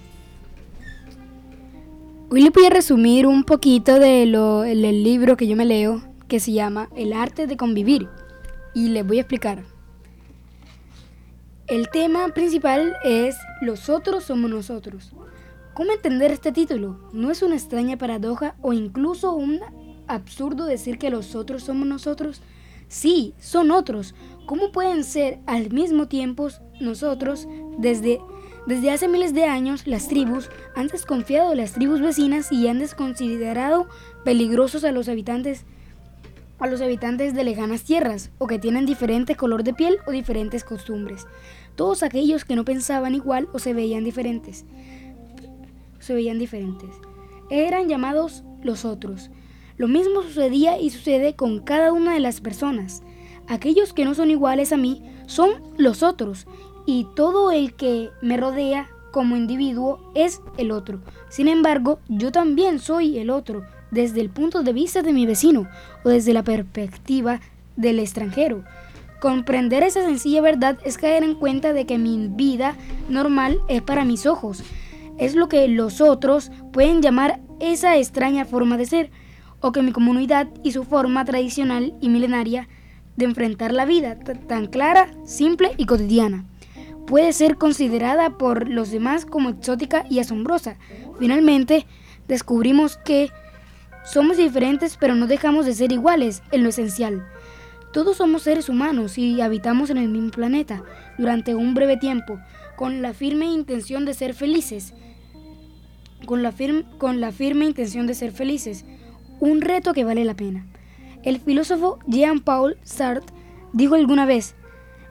Hoy 2.34 2.40
le 2.40 2.48
voy 2.48 2.64
a 2.64 2.70
resumir 2.70 3.26
un 3.26 3.44
poquito 3.44 3.98
del 3.98 4.32
libro 5.04 5.36
que 5.36 5.46
yo 5.46 5.54
me 5.54 5.66
leo, 5.66 6.02
que 6.28 6.40
se 6.40 6.52
llama 6.52 6.88
El 6.96 7.12
arte 7.12 7.46
de 7.46 7.58
convivir. 7.58 8.08
Y 8.72 8.88
les 8.88 9.06
voy 9.06 9.18
a 9.18 9.20
explicar. 9.20 9.64
El 11.66 11.90
tema 11.90 12.26
principal 12.28 12.96
es 13.04 13.36
Los 13.60 13.90
otros 13.90 14.24
somos 14.24 14.50
nosotros. 14.50 15.12
¿Cómo 15.74 15.92
entender 15.92 16.30
este 16.30 16.52
título? 16.52 16.98
¿No 17.12 17.30
es 17.30 17.42
una 17.42 17.54
extraña 17.54 17.98
paradoja 17.98 18.56
o 18.62 18.72
incluso 18.72 19.34
un 19.34 19.60
absurdo 20.06 20.64
decir 20.64 20.96
que 20.96 21.10
los 21.10 21.34
otros 21.34 21.64
somos 21.64 21.86
nosotros? 21.86 22.40
Sí, 22.88 23.34
son 23.40 23.70
otros. 23.70 24.14
¿Cómo 24.46 24.72
pueden 24.72 25.04
ser 25.04 25.40
al 25.44 25.70
mismo 25.70 26.08
tiempo 26.08 26.48
nosotros 26.80 27.46
desde 27.76 28.20
desde 28.64 28.92
hace 28.92 29.08
miles 29.08 29.34
de 29.34 29.44
años, 29.44 29.88
las 29.88 30.06
tribus 30.06 30.48
han 30.76 30.86
desconfiado 30.86 31.50
de 31.50 31.56
las 31.56 31.72
tribus 31.72 32.00
vecinas 32.00 32.52
y 32.52 32.68
han 32.68 32.78
desconsiderado 32.78 33.88
peligrosos 34.24 34.84
a 34.84 34.92
los 34.92 35.08
habitantes 35.08 35.64
a 36.60 36.68
los 36.68 36.80
habitantes 36.80 37.34
de 37.34 37.42
lejanas 37.42 37.82
tierras 37.82 38.30
o 38.38 38.46
que 38.46 38.60
tienen 38.60 38.86
diferente 38.86 39.34
color 39.34 39.64
de 39.64 39.74
piel 39.74 39.98
o 40.06 40.12
diferentes 40.12 40.62
costumbres. 40.62 41.26
Todos 41.74 42.04
aquellos 42.04 42.44
que 42.44 42.54
no 42.54 42.64
pensaban 42.64 43.16
igual 43.16 43.48
o 43.52 43.58
se 43.58 43.74
veían 43.74 44.04
diferentes. 44.04 44.64
Se 45.98 46.14
veían 46.14 46.38
diferentes. 46.38 46.90
Eran 47.50 47.88
llamados 47.88 48.44
los 48.62 48.84
otros. 48.84 49.32
Lo 49.76 49.88
mismo 49.88 50.22
sucedía 50.22 50.78
y 50.78 50.90
sucede 50.90 51.34
con 51.34 51.58
cada 51.58 51.92
una 51.92 52.14
de 52.14 52.20
las 52.20 52.40
personas. 52.40 53.02
Aquellos 53.48 53.92
que 53.92 54.04
no 54.04 54.14
son 54.14 54.30
iguales 54.30 54.72
a 54.72 54.76
mí 54.76 55.02
son 55.26 55.50
los 55.78 56.04
otros 56.04 56.46
y 56.86 57.06
todo 57.14 57.50
el 57.50 57.74
que 57.74 58.10
me 58.20 58.36
rodea 58.36 58.88
como 59.12 59.36
individuo 59.36 60.00
es 60.14 60.40
el 60.56 60.72
otro. 60.72 61.00
Sin 61.28 61.46
embargo, 61.46 62.00
yo 62.08 62.32
también 62.32 62.80
soy 62.80 63.18
el 63.18 63.30
otro 63.30 63.64
desde 63.90 64.20
el 64.20 64.30
punto 64.30 64.62
de 64.62 64.72
vista 64.72 65.02
de 65.02 65.12
mi 65.12 65.26
vecino 65.26 65.68
o 66.02 66.08
desde 66.08 66.32
la 66.32 66.42
perspectiva 66.42 67.40
del 67.76 68.00
extranjero. 68.00 68.64
Comprender 69.20 69.84
esa 69.84 70.02
sencilla 70.02 70.40
verdad 70.40 70.78
es 70.84 70.98
caer 70.98 71.22
en 71.22 71.34
cuenta 71.34 71.72
de 71.72 71.86
que 71.86 71.98
mi 71.98 72.28
vida 72.28 72.74
normal 73.08 73.60
es 73.68 73.82
para 73.82 74.04
mis 74.04 74.26
ojos. 74.26 74.64
Es 75.18 75.36
lo 75.36 75.48
que 75.48 75.68
los 75.68 76.00
otros 76.00 76.50
pueden 76.72 77.02
llamar 77.02 77.38
esa 77.60 77.96
extraña 77.96 78.44
forma 78.44 78.76
de 78.76 78.86
ser, 78.86 79.10
o 79.60 79.70
que 79.70 79.82
mi 79.82 79.92
comunidad 79.92 80.48
y 80.64 80.72
su 80.72 80.82
forma 80.82 81.24
tradicional 81.24 81.94
y 82.00 82.08
milenaria 82.08 82.68
de 83.16 83.26
enfrentar 83.26 83.72
la 83.72 83.84
vida 83.84 84.18
tan 84.48 84.66
clara, 84.66 85.12
simple 85.24 85.72
y 85.76 85.86
cotidiana 85.86 86.46
puede 87.12 87.34
ser 87.34 87.58
considerada 87.58 88.38
por 88.38 88.70
los 88.70 88.90
demás 88.90 89.26
como 89.26 89.50
exótica 89.50 90.06
y 90.08 90.18
asombrosa. 90.18 90.78
Finalmente, 91.18 91.84
descubrimos 92.26 92.96
que 92.96 93.30
somos 94.02 94.38
diferentes 94.38 94.96
pero 94.96 95.14
no 95.14 95.26
dejamos 95.26 95.66
de 95.66 95.74
ser 95.74 95.92
iguales 95.92 96.42
en 96.52 96.62
lo 96.62 96.70
esencial. 96.70 97.28
Todos 97.92 98.16
somos 98.16 98.44
seres 98.44 98.70
humanos 98.70 99.18
y 99.18 99.42
habitamos 99.42 99.90
en 99.90 99.98
el 99.98 100.08
mismo 100.08 100.30
planeta 100.30 100.84
durante 101.18 101.54
un 101.54 101.74
breve 101.74 101.98
tiempo, 101.98 102.40
con 102.76 103.02
la 103.02 103.12
firme 103.12 103.44
intención 103.44 104.06
de 104.06 104.14
ser 104.14 104.32
felices. 104.32 104.94
Con 106.24 106.42
la, 106.42 106.54
con 106.96 107.20
la 107.20 107.30
firme 107.30 107.66
intención 107.66 108.06
de 108.06 108.14
ser 108.14 108.32
felices. 108.32 108.86
Un 109.38 109.60
reto 109.60 109.92
que 109.92 110.04
vale 110.04 110.24
la 110.24 110.34
pena. 110.34 110.64
El 111.24 111.40
filósofo 111.40 111.98
Jean-Paul 112.06 112.78
Sartre 112.84 113.36
dijo 113.74 113.96
alguna 113.96 114.24
vez, 114.24 114.54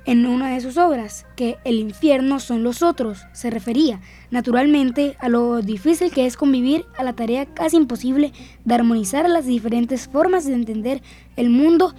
en 0.05 0.25
una 0.25 0.49
de 0.49 0.61
sus 0.61 0.77
obras, 0.77 1.25
que 1.35 1.57
el 1.63 1.75
infierno 1.75 2.39
son 2.39 2.63
los 2.63 2.81
otros. 2.81 3.19
Se 3.33 3.49
refería, 3.49 4.01
naturalmente, 4.31 5.15
a 5.19 5.29
lo 5.29 5.61
difícil 5.61 6.11
que 6.11 6.25
es 6.25 6.37
convivir, 6.37 6.85
a 6.97 7.03
la 7.03 7.13
tarea 7.13 7.45
casi 7.45 7.77
imposible 7.77 8.33
de 8.65 8.73
armonizar 8.73 9.29
las 9.29 9.45
diferentes 9.45 10.07
formas 10.07 10.45
de 10.45 10.53
entender 10.53 11.01
el 11.35 11.49
mundo 11.49 11.93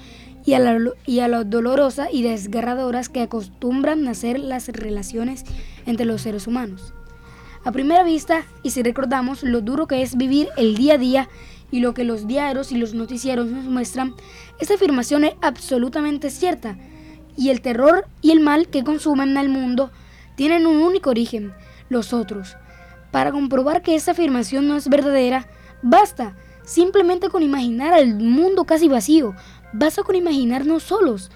y 0.45 0.55
a, 0.55 0.59
la, 0.59 0.79
y 1.07 1.21
a 1.21 1.29
lo 1.29 1.45
dolorosa 1.45 2.11
y 2.11 2.23
desgarradoras 2.23 3.09
que 3.09 3.21
acostumbran 3.21 4.09
a 4.09 4.15
ser 4.15 4.41
las 4.41 4.69
relaciones 4.69 5.45
entre 5.87 6.05
los 6.05 6.23
seres 6.23 6.47
humanos. 6.47 6.95
A 7.65 7.71
primera 7.71 8.03
vista, 8.03 8.45
y 8.65 8.71
si 8.71 8.83
recordamos 8.83 9.45
lo 9.45 9.61
duro 9.61 9.87
que 9.87 10.03
es 10.03 10.17
vivir 10.17 10.49
el 10.57 10.77
día 10.77 10.95
a 10.95 10.99
día 10.99 11.29
y 11.71 11.79
lo 11.79 11.95
que 11.95 12.03
los 12.03 12.27
diarios 12.27 12.73
y 12.73 12.77
los 12.77 12.93
noticieros 12.93 13.47
nos 13.47 13.67
muestran, 13.67 14.15
esta 14.59 14.75
afirmación 14.75 15.25
es 15.25 15.35
absolutamente 15.41 16.29
cierta 16.31 16.77
y 17.37 17.51
el 17.51 17.61
terror 17.61 18.07
y 18.21 18.31
el 18.31 18.41
mal 18.41 18.69
que 18.69 18.85
consumen 18.85 19.37
al 19.37 19.49
mundo 19.49 19.91
tienen 20.35 20.67
un 20.67 20.79
único 20.79 21.11
origen, 21.11 21.53
los 21.89 22.13
otros. 22.13 22.57
Para 23.11 23.33
comprobar 23.33 23.83
que 23.83 23.95
esta 23.95 24.13
afirmación 24.13 24.69
no 24.69 24.77
es 24.77 24.89
verdadera, 24.89 25.47
basta 25.83 26.35
simplemente 26.65 27.29
con 27.29 27.43
imaginar 27.43 27.93
al 27.93 28.15
mundo 28.15 28.65
casi 28.65 28.89
vacío, 28.89 29.35
basta 29.73 30.03
con 30.03 30.17
imaginarnos 30.17 30.83
solos, 30.83 31.31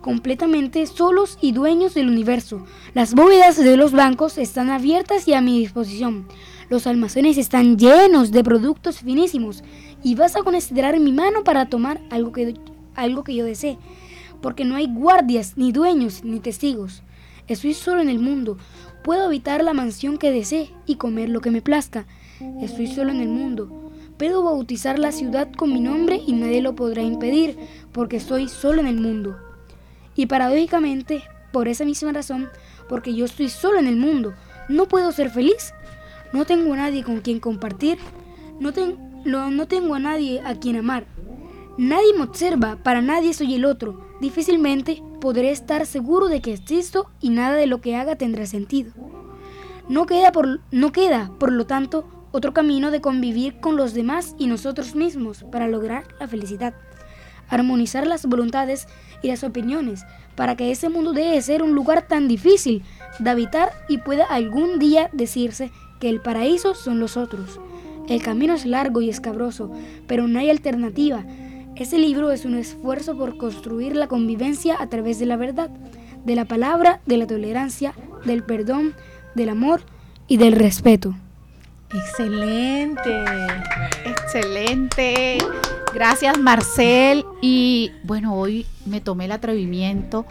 completamente 0.00 0.86
solos 0.86 1.38
y 1.40 1.52
dueños 1.52 1.94
del 1.94 2.08
universo. 2.08 2.66
Las 2.92 3.14
bóvedas 3.14 3.56
de 3.56 3.76
los 3.76 3.92
bancos 3.92 4.36
están 4.36 4.68
abiertas 4.68 5.26
y 5.28 5.34
a 5.34 5.40
mi 5.40 5.58
disposición. 5.60 6.26
Los 6.68 6.86
almacenes 6.86 7.38
están 7.38 7.78
llenos 7.78 8.32
de 8.32 8.42
productos 8.44 8.98
finísimos 8.98 9.62
y 10.02 10.14
basta 10.14 10.42
con 10.42 10.54
estirar 10.54 10.98
mi 10.98 11.12
mano 11.12 11.44
para 11.44 11.66
tomar 11.66 12.00
algo 12.10 12.32
que, 12.32 12.54
algo 12.94 13.24
que 13.24 13.34
yo 13.34 13.44
desee 13.44 13.78
porque 14.42 14.64
no 14.64 14.74
hay 14.74 14.92
guardias, 14.92 15.56
ni 15.56 15.72
dueños, 15.72 16.24
ni 16.24 16.40
testigos. 16.40 17.02
Estoy 17.48 17.72
solo 17.74 18.02
en 18.02 18.08
el 18.08 18.18
mundo. 18.18 18.58
Puedo 19.02 19.24
habitar 19.24 19.64
la 19.64 19.72
mansión 19.72 20.18
que 20.18 20.30
desee 20.30 20.70
y 20.84 20.96
comer 20.96 21.28
lo 21.28 21.40
que 21.40 21.50
me 21.50 21.62
plazca. 21.62 22.04
Estoy 22.60 22.88
solo 22.88 23.10
en 23.10 23.20
el 23.20 23.28
mundo. 23.28 23.90
Puedo 24.18 24.42
bautizar 24.42 24.98
la 24.98 25.12
ciudad 25.12 25.50
con 25.52 25.72
mi 25.72 25.80
nombre 25.80 26.20
y 26.26 26.32
nadie 26.32 26.60
lo 26.60 26.74
podrá 26.74 27.02
impedir, 27.02 27.56
porque 27.92 28.16
estoy 28.18 28.48
solo 28.48 28.80
en 28.80 28.86
el 28.86 29.00
mundo. 29.00 29.38
Y 30.14 30.26
paradójicamente, 30.26 31.22
por 31.52 31.68
esa 31.68 31.84
misma 31.84 32.12
razón, 32.12 32.48
porque 32.88 33.14
yo 33.14 33.24
estoy 33.24 33.48
solo 33.48 33.78
en 33.78 33.86
el 33.86 33.96
mundo, 33.96 34.34
no 34.68 34.86
puedo 34.86 35.10
ser 35.12 35.30
feliz. 35.30 35.72
No 36.32 36.44
tengo 36.44 36.72
a 36.74 36.76
nadie 36.76 37.02
con 37.02 37.20
quien 37.20 37.40
compartir. 37.40 37.98
No, 38.60 38.70
no 39.50 39.66
tengo 39.66 39.94
a 39.94 39.98
nadie 39.98 40.40
a 40.44 40.54
quien 40.54 40.76
amar. 40.76 41.04
Nadie 41.78 42.14
me 42.16 42.24
observa, 42.24 42.76
para 42.82 43.02
nadie 43.02 43.34
soy 43.34 43.54
el 43.54 43.64
otro. 43.64 44.11
Difícilmente 44.22 45.02
podré 45.20 45.50
estar 45.50 45.84
seguro 45.84 46.28
de 46.28 46.40
que 46.40 46.52
existo 46.52 47.10
y 47.20 47.30
nada 47.30 47.56
de 47.56 47.66
lo 47.66 47.80
que 47.80 47.96
haga 47.96 48.14
tendrá 48.14 48.46
sentido. 48.46 48.92
No 49.88 50.06
queda, 50.06 50.30
por, 50.30 50.60
no 50.70 50.92
queda, 50.92 51.32
por 51.40 51.50
lo 51.50 51.66
tanto, 51.66 52.06
otro 52.30 52.54
camino 52.54 52.92
de 52.92 53.00
convivir 53.00 53.58
con 53.58 53.76
los 53.76 53.94
demás 53.94 54.36
y 54.38 54.46
nosotros 54.46 54.94
mismos 54.94 55.42
para 55.50 55.66
lograr 55.66 56.04
la 56.20 56.28
felicidad. 56.28 56.72
Armonizar 57.48 58.06
las 58.06 58.24
voluntades 58.24 58.86
y 59.22 59.26
las 59.26 59.42
opiniones 59.42 60.04
para 60.36 60.54
que 60.54 60.70
ese 60.70 60.88
mundo 60.88 61.12
deje 61.12 61.30
de 61.30 61.42
ser 61.42 61.60
un 61.64 61.74
lugar 61.74 62.06
tan 62.06 62.28
difícil 62.28 62.84
de 63.18 63.28
habitar 63.28 63.72
y 63.88 63.98
pueda 63.98 64.24
algún 64.26 64.78
día 64.78 65.10
decirse 65.12 65.72
que 65.98 66.08
el 66.08 66.20
paraíso 66.20 66.76
son 66.76 67.00
los 67.00 67.16
otros. 67.16 67.58
El 68.08 68.22
camino 68.22 68.54
es 68.54 68.66
largo 68.66 69.02
y 69.02 69.10
escabroso, 69.10 69.72
pero 70.06 70.28
no 70.28 70.38
hay 70.38 70.48
alternativa 70.48 71.24
ese 71.76 71.98
libro 71.98 72.30
es 72.30 72.44
un 72.44 72.56
esfuerzo 72.56 73.16
por 73.16 73.36
construir 73.36 73.96
la 73.96 74.06
convivencia 74.06 74.76
a 74.80 74.88
través 74.88 75.18
de 75.18 75.26
la 75.26 75.36
verdad, 75.36 75.70
de 76.24 76.34
la 76.36 76.44
palabra, 76.44 77.00
de 77.06 77.16
la 77.16 77.26
tolerancia, 77.26 77.94
del 78.24 78.44
perdón, 78.44 78.94
del 79.34 79.48
amor 79.48 79.82
y 80.28 80.36
del 80.36 80.52
respeto. 80.52 81.14
Excelente, 81.92 83.24
excelente. 84.04 85.38
Gracias 85.94 86.38
Marcel. 86.38 87.24
Y 87.40 87.90
bueno, 88.04 88.34
hoy 88.34 88.66
me 88.86 89.00
tomé 89.00 89.26
el 89.26 89.32
atrevimiento 89.32 90.26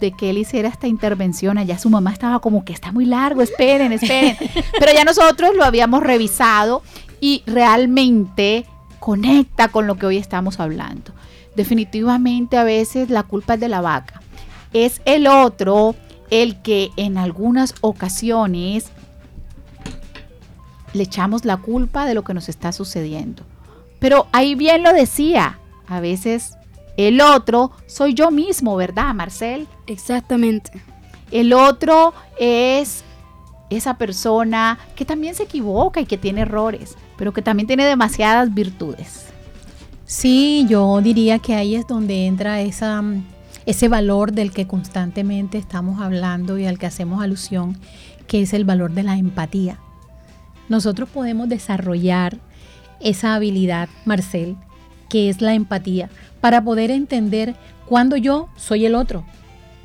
de 0.00 0.12
que 0.12 0.30
él 0.30 0.38
hiciera 0.38 0.68
esta 0.68 0.86
intervención. 0.86 1.58
Allá 1.58 1.78
su 1.78 1.90
mamá 1.90 2.12
estaba 2.12 2.40
como 2.40 2.64
que 2.64 2.72
está 2.72 2.92
muy 2.92 3.06
largo, 3.06 3.42
esperen, 3.42 3.92
esperen. 3.92 4.36
Pero 4.78 4.92
ya 4.92 5.04
nosotros 5.04 5.54
lo 5.56 5.64
habíamos 5.64 6.02
revisado 6.02 6.82
y 7.20 7.42
realmente 7.46 8.66
conecta 9.10 9.66
con 9.66 9.88
lo 9.88 9.96
que 9.96 10.06
hoy 10.06 10.18
estamos 10.18 10.60
hablando. 10.60 11.10
Definitivamente 11.56 12.56
a 12.56 12.62
veces 12.62 13.10
la 13.10 13.24
culpa 13.24 13.54
es 13.54 13.60
de 13.60 13.66
la 13.66 13.80
vaca. 13.80 14.22
Es 14.72 15.02
el 15.04 15.26
otro 15.26 15.96
el 16.30 16.62
que 16.62 16.90
en 16.96 17.18
algunas 17.18 17.74
ocasiones 17.80 18.90
le 20.92 21.02
echamos 21.02 21.44
la 21.44 21.56
culpa 21.56 22.06
de 22.06 22.14
lo 22.14 22.22
que 22.22 22.34
nos 22.34 22.48
está 22.48 22.70
sucediendo. 22.70 23.42
Pero 23.98 24.28
ahí 24.30 24.54
bien 24.54 24.84
lo 24.84 24.92
decía, 24.92 25.58
a 25.88 25.98
veces 25.98 26.52
el 26.96 27.20
otro 27.20 27.72
soy 27.88 28.14
yo 28.14 28.30
mismo, 28.30 28.76
¿verdad, 28.76 29.12
Marcel? 29.12 29.66
Exactamente. 29.88 30.70
El 31.32 31.52
otro 31.52 32.14
es 32.38 33.02
esa 33.70 33.94
persona 33.94 34.78
que 34.94 35.04
también 35.04 35.34
se 35.34 35.42
equivoca 35.42 36.00
y 36.00 36.06
que 36.06 36.16
tiene 36.16 36.42
errores, 36.42 36.96
pero 37.20 37.34
que 37.34 37.42
también 37.42 37.66
tiene 37.66 37.84
demasiadas 37.84 38.54
virtudes. 38.54 39.26
Sí, 40.06 40.64
yo 40.70 41.02
diría 41.02 41.38
que 41.38 41.54
ahí 41.54 41.74
es 41.74 41.86
donde 41.86 42.26
entra 42.26 42.62
esa, 42.62 43.04
ese 43.66 43.88
valor 43.88 44.32
del 44.32 44.52
que 44.52 44.66
constantemente 44.66 45.58
estamos 45.58 46.00
hablando 46.00 46.56
y 46.56 46.64
al 46.64 46.78
que 46.78 46.86
hacemos 46.86 47.22
alusión, 47.22 47.76
que 48.26 48.40
es 48.40 48.54
el 48.54 48.64
valor 48.64 48.92
de 48.92 49.02
la 49.02 49.18
empatía. 49.18 49.78
Nosotros 50.70 51.10
podemos 51.10 51.46
desarrollar 51.50 52.38
esa 53.00 53.34
habilidad, 53.34 53.90
Marcel, 54.06 54.56
que 55.10 55.28
es 55.28 55.42
la 55.42 55.52
empatía, 55.52 56.08
para 56.40 56.64
poder 56.64 56.90
entender 56.90 57.54
cuando 57.84 58.16
yo 58.16 58.48
soy 58.56 58.86
el 58.86 58.94
otro, 58.94 59.26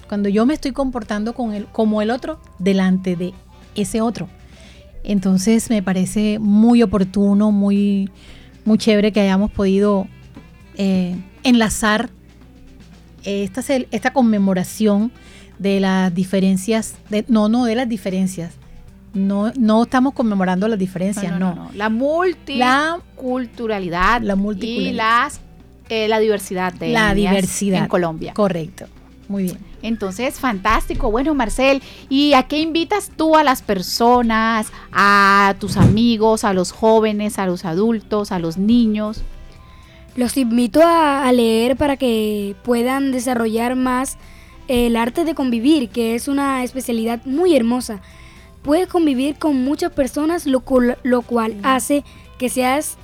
cuando 0.08 0.30
yo 0.30 0.46
me 0.46 0.54
estoy 0.54 0.72
comportando 0.72 1.34
con 1.34 1.54
el, 1.54 1.66
como 1.66 2.02
el 2.02 2.12
otro 2.12 2.40
delante 2.60 3.18
de 3.18 3.34
ese 3.76 4.00
otro. 4.00 4.30
Entonces 5.08 5.70
me 5.70 5.84
parece 5.84 6.40
muy 6.40 6.84
oportuno, 6.84 7.52
muy, 7.52 8.10
muy 8.66 8.78
chévere 8.78 9.12
que 9.12 9.22
hayamos 9.22 9.52
podido 9.52 10.08
eh, 10.76 11.16
enlazar 11.44 12.10
esta, 13.24 13.62
esta 13.92 14.14
conmemoración 14.14 15.12
de 15.60 15.80
las 15.80 16.14
diferencias, 16.14 16.96
no, 17.28 17.48
no 17.50 17.66
de 17.66 17.76
las 17.76 17.88
diferencias, 17.88 18.54
no, 19.14 19.54
no 19.58 19.84
estamos 19.84 20.14
conmemorando 20.14 20.68
las 20.68 20.78
diferencias, 20.78 21.40
no. 21.40 21.70
La 21.74 21.90
multiculturalidad 21.90 24.22
la, 24.22 24.36
multiculturalidad. 24.36 24.92
y 24.92 24.94
las, 24.94 25.40
eh, 25.90 26.08
la 26.08 26.20
diversidad 26.20 26.74
de 26.74 26.90
la 26.90 27.14
diversidad 27.14 27.84
en 27.84 27.88
Colombia. 27.88 28.34
Correcto, 28.34 28.88
muy 29.30 29.44
bien. 29.44 29.58
Entonces, 29.86 30.40
fantástico. 30.40 31.12
Bueno, 31.12 31.36
Marcel, 31.36 31.84
¿y 32.10 32.34
a 32.34 32.44
qué 32.44 32.60
invitas 32.60 33.12
tú 33.16 33.36
a 33.36 33.44
las 33.44 33.62
personas, 33.62 34.72
a 34.92 35.54
tus 35.60 35.78
amigos, 35.78 36.44
a 36.44 36.54
los 36.54 36.72
jóvenes, 36.72 37.38
a 37.38 37.46
los 37.46 37.66
adultos, 37.66 38.32
a 38.32 38.40
los 38.40 38.58
niños? 38.58 39.22
Los 40.16 40.38
invito 40.38 40.82
a, 40.84 41.32
leer 41.32 41.76
para 41.76 41.98
que 41.98 42.56
puedan 42.64 43.12
desarrollar 43.12 43.76
más 43.76 44.18
el 44.68 44.96
arte 44.96 45.24
de 45.24 45.36
convivir, 45.36 45.90
que 45.90 46.16
es 46.16 46.28
una 46.28 46.64
especialidad 46.64 47.24
muy 47.26 47.56
hermosa. 47.56 48.02
Puedes 48.64 48.88
convivir 48.88 49.36
con 49.36 49.64
muchas 49.64 49.92
personas, 49.92 50.48
lo, 50.48 50.62
cual, 50.62 50.98
lo 51.04 51.22
cual 51.22 51.58
hace 51.62 52.04
que 52.40 52.50
seas, 52.50 52.98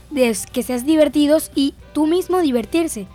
que 0.52 0.64
seas 0.64 0.86
divertidos 0.86 1.52
y 1.54 1.76
tú 1.94 2.08
mismo 2.08 2.42
divertirse. 2.42 3.06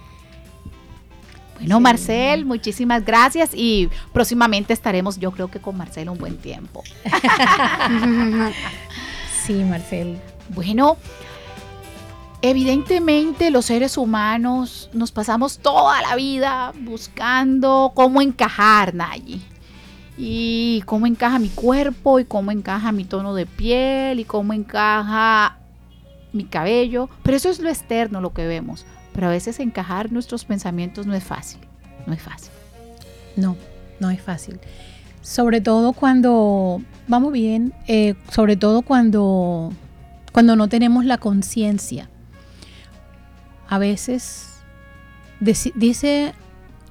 Bueno, 1.58 1.80
Marcel, 1.80 2.44
muchísimas 2.44 3.04
gracias 3.04 3.50
y 3.54 3.88
próximamente 4.12 4.72
estaremos, 4.72 5.18
yo 5.18 5.30
creo 5.30 5.48
que 5.48 5.58
con 5.58 5.76
Marcel 5.76 6.10
un 6.10 6.18
buen 6.18 6.36
tiempo. 6.36 6.84
sí, 9.46 9.54
Marcel. 9.64 10.18
Bueno, 10.50 10.98
evidentemente 12.42 13.50
los 13.50 13.64
seres 13.64 13.96
humanos 13.96 14.90
nos 14.92 15.12
pasamos 15.12 15.58
toda 15.58 16.00
la 16.02 16.14
vida 16.14 16.72
buscando 16.80 17.92
cómo 17.94 18.20
encajar, 18.20 18.94
Nayi. 18.94 19.42
Y 20.18 20.82
cómo 20.86 21.06
encaja 21.06 21.38
mi 21.38 21.48
cuerpo 21.50 22.20
y 22.20 22.25
cómo 22.25 22.50
encaja 22.50 22.90
mi 22.92 23.04
tono 23.04 23.34
de 23.34 23.44
piel 23.44 24.20
y 24.20 24.25
cómo 24.25 24.52
encaja 24.52 25.58
mi 26.32 26.44
cabello. 26.44 27.08
Pero 27.22 27.36
eso 27.36 27.50
es 27.50 27.60
lo 27.60 27.68
externo, 27.68 28.20
lo 28.20 28.32
que 28.32 28.46
vemos. 28.46 28.86
Pero 29.16 29.28
a 29.28 29.30
veces 29.30 29.58
encajar 29.61 30.12
nuestros 30.12 30.44
pensamientos 30.44 31.06
no 31.06 31.14
es 31.14 31.25
fácil. 31.25 31.58
No 32.06 32.12
es 32.12 32.20
fácil. 32.20 32.50
No, 33.35 33.56
no 33.99 34.11
es 34.11 34.20
fácil. 34.20 34.61
Sobre 35.23 35.62
todo 35.62 35.94
cuando 35.94 36.82
vamos 37.08 37.32
bien, 37.32 37.73
eh, 37.88 38.14
sobre 38.30 38.56
todo 38.56 38.82
cuando, 38.82 39.73
cuando 40.32 40.54
no 40.54 40.68
tenemos 40.68 41.06
la 41.06 41.16
conciencia. 41.16 42.11
A 43.70 43.78
veces 43.78 44.58
dice, 45.40 46.35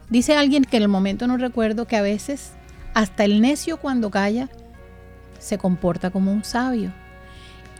dice 0.10 0.36
alguien 0.36 0.65
que 0.65 0.77
en 0.77 0.84
el 0.84 0.89
momento 0.89 1.27
no 1.27 1.38
recuerdo 1.38 1.86
que 1.86 1.96
a 1.96 2.01
veces 2.01 2.53
hasta 2.96 3.24
el 3.24 3.39
necio 3.39 3.77
cuando 3.77 4.10
calla 4.10 4.50
se 5.38 5.60
comporta 5.60 6.10
como 6.10 6.34
un 6.34 6.44
sabio. 6.44 6.91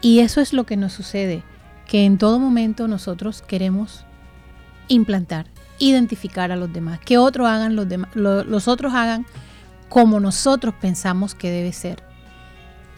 Y 0.02 0.20
eso 0.20 0.40
es 0.40 0.54
lo 0.54 0.68
que 0.68 0.78
nos 0.78 0.94
sucede, 0.94 1.42
que 1.88 2.06
en 2.06 2.20
todo 2.20 2.38
momento 2.38 2.88
nosotros 2.88 3.42
queremos 3.42 4.05
implantar, 4.88 5.48
identificar 5.80 6.52
a 6.52 6.56
los 6.56 6.72
demás, 6.72 7.00
que 7.00 7.18
otros 7.18 7.48
hagan 7.48 7.76
los 7.76 7.88
demás, 7.88 8.10
los 8.16 8.68
otros 8.68 8.94
hagan 8.94 9.26
como 9.90 10.20
nosotros 10.20 10.74
pensamos 10.80 11.36
que 11.36 11.52
debe 11.52 11.72
ser. 11.74 12.04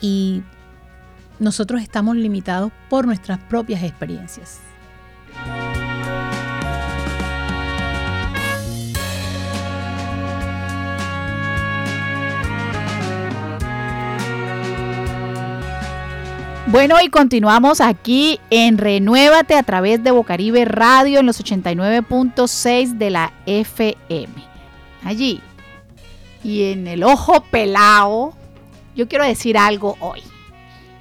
Y 0.01 0.43
nosotros 1.39 1.81
estamos 1.81 2.15
limitados 2.15 2.71
por 2.89 3.05
nuestras 3.05 3.39
propias 3.39 3.83
experiencias. 3.83 4.59
Bueno, 16.69 16.97
y 17.01 17.07
continuamos 17.07 17.79
aquí 17.79 18.41
en 18.49 18.77
Renuévate 18.77 19.55
a 19.55 19.63
través 19.63 20.03
de 20.03 20.11
Bocaribe 20.11 20.65
Radio 20.65 21.21
en 21.21 21.25
los 21.25 21.41
89.6 21.41 22.97
de 22.97 23.09
la 23.09 23.31
FM. 23.45 24.33
Allí. 25.05 25.41
Y 26.43 26.63
en 26.71 26.87
el 26.87 27.03
ojo 27.03 27.39
pelado, 27.49 28.33
yo 28.97 29.07
quiero 29.07 29.23
decir 29.23 29.57
algo 29.57 29.95
hoy. 30.01 30.21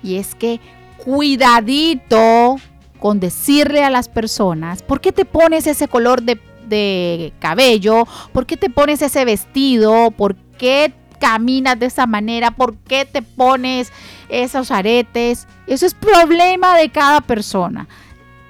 Y 0.05 0.19
es 0.19 0.37
que 0.37 0.61
cuidadito 0.99 2.57
con 3.01 3.19
decirle 3.19 3.83
a 3.83 3.91
las 3.91 4.09
personas, 4.09 4.85
¿por 4.85 5.01
qué 5.01 5.11
te 5.11 5.25
pones 5.25 5.67
ese 5.67 5.89
color 5.89 6.23
de, 6.23 6.41
de 6.69 7.33
cabello? 7.41 8.07
¿Por 8.33 8.47
qué 8.47 8.57
te 8.57 8.71
pones 8.71 9.03
ese 9.03 9.25
vestido? 9.25 10.13
¿Por 10.13 10.37
qué 10.37 10.93
caminas 11.19 11.79
de 11.79 11.87
esa 11.87 12.07
manera? 12.07 12.51
¿Por 12.51 12.77
qué 12.77 13.05
te 13.05 13.23
pones 13.23 13.93
esos 14.29 14.71
aretes? 14.71 15.47
Eso 15.67 15.87
es 15.87 15.95
problema 15.95 16.77
de 16.77 16.91
cada 16.91 17.21
persona. 17.21 17.89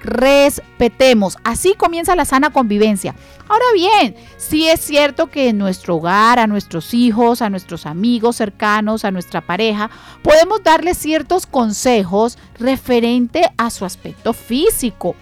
Respetemos. 0.01 1.37
Así 1.43 1.75
comienza 1.75 2.15
la 2.15 2.25
sana 2.25 2.51
convivencia. 2.51 3.15
Ahora 3.49 3.65
bien, 3.75 4.17
sí 4.37 4.69
es 4.69 4.81
cierto 4.81 5.29
que 5.29 5.49
en 5.49 5.59
nuestro 5.59 5.97
hogar, 5.97 6.39
a 6.39 6.47
nuestros 6.47 6.95
hijos, 6.95 7.43
a 7.43 7.51
nuestros 7.51 7.87
amigos 7.87 8.37
cercanos, 8.37 9.05
a 9.05 9.13
nuestra 9.13 9.41
pareja, 9.41 9.89
podemos 10.23 10.63
darles 10.65 10.99
ciertos 10.99 11.47
consejos 11.47 12.39
referente 12.59 13.49
a 13.57 13.71
su 13.71 13.85
aspecto 13.85 14.33
físico, 14.33 15.15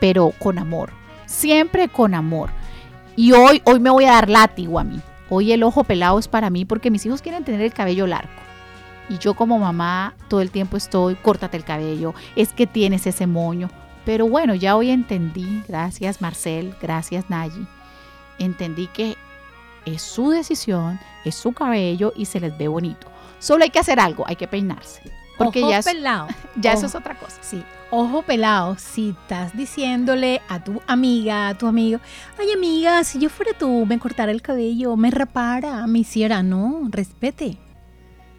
pero 0.00 0.32
con 0.38 0.58
amor, 0.58 0.90
siempre 1.26 1.88
con 1.88 2.14
amor. 2.14 2.50
Y 3.16 3.32
hoy, 3.32 3.60
hoy 3.64 3.80
me 3.80 3.90
voy 3.90 4.04
a 4.04 4.12
dar 4.12 4.28
látigo 4.28 4.78
a 4.78 4.84
mí. 4.84 5.00
Hoy 5.28 5.52
el 5.52 5.62
ojo 5.62 5.84
pelado 5.84 6.18
es 6.18 6.28
para 6.28 6.50
mí 6.50 6.64
porque 6.64 6.90
mis 6.90 7.04
hijos 7.04 7.22
quieren 7.22 7.44
tener 7.44 7.60
el 7.60 7.72
cabello 7.72 8.06
largo. 8.06 8.30
Y 9.08 9.18
yo 9.18 9.34
como 9.34 9.58
mamá 9.58 10.14
todo 10.28 10.40
el 10.40 10.50
tiempo 10.50 10.76
estoy, 10.76 11.14
córtate 11.16 11.56
el 11.56 11.64
cabello, 11.64 12.14
es 12.34 12.52
que 12.52 12.66
tienes 12.66 13.06
ese 13.06 13.26
moño. 13.26 13.68
Pero 14.04 14.28
bueno, 14.28 14.54
ya 14.54 14.76
hoy 14.76 14.90
entendí, 14.90 15.62
gracias 15.66 16.20
Marcel, 16.20 16.74
gracias 16.80 17.28
Nayi, 17.28 17.66
entendí 18.38 18.86
que 18.88 19.16
es 19.84 20.02
su 20.02 20.30
decisión, 20.30 20.98
es 21.24 21.34
su 21.34 21.52
cabello 21.52 22.12
y 22.16 22.26
se 22.26 22.40
les 22.40 22.56
ve 22.56 22.68
bonito. 22.68 23.08
Solo 23.38 23.64
hay 23.64 23.70
que 23.70 23.78
hacer 23.78 24.00
algo, 24.00 24.24
hay 24.26 24.36
que 24.36 24.48
peinarse. 24.48 25.15
Porque 25.36 25.60
ya, 25.60 25.82
pelado. 25.82 26.28
ya 26.56 26.72
eso 26.72 26.86
es 26.86 26.94
otra 26.94 27.18
cosa. 27.18 27.36
Sí, 27.42 27.62
ojo 27.90 28.22
pelado, 28.22 28.76
si 28.78 29.10
estás 29.10 29.56
diciéndole 29.56 30.40
a 30.48 30.62
tu 30.62 30.80
amiga, 30.86 31.48
a 31.48 31.58
tu 31.58 31.66
amigo, 31.66 32.00
ay 32.38 32.52
amiga, 32.52 33.04
si 33.04 33.18
yo 33.18 33.28
fuera 33.28 33.52
tú, 33.56 33.86
me 33.86 33.98
cortara 33.98 34.32
el 34.32 34.42
cabello, 34.42 34.96
me 34.96 35.10
rapara, 35.10 35.86
me 35.86 36.00
hiciera, 36.00 36.42
no, 36.42 36.88
respete, 36.90 37.58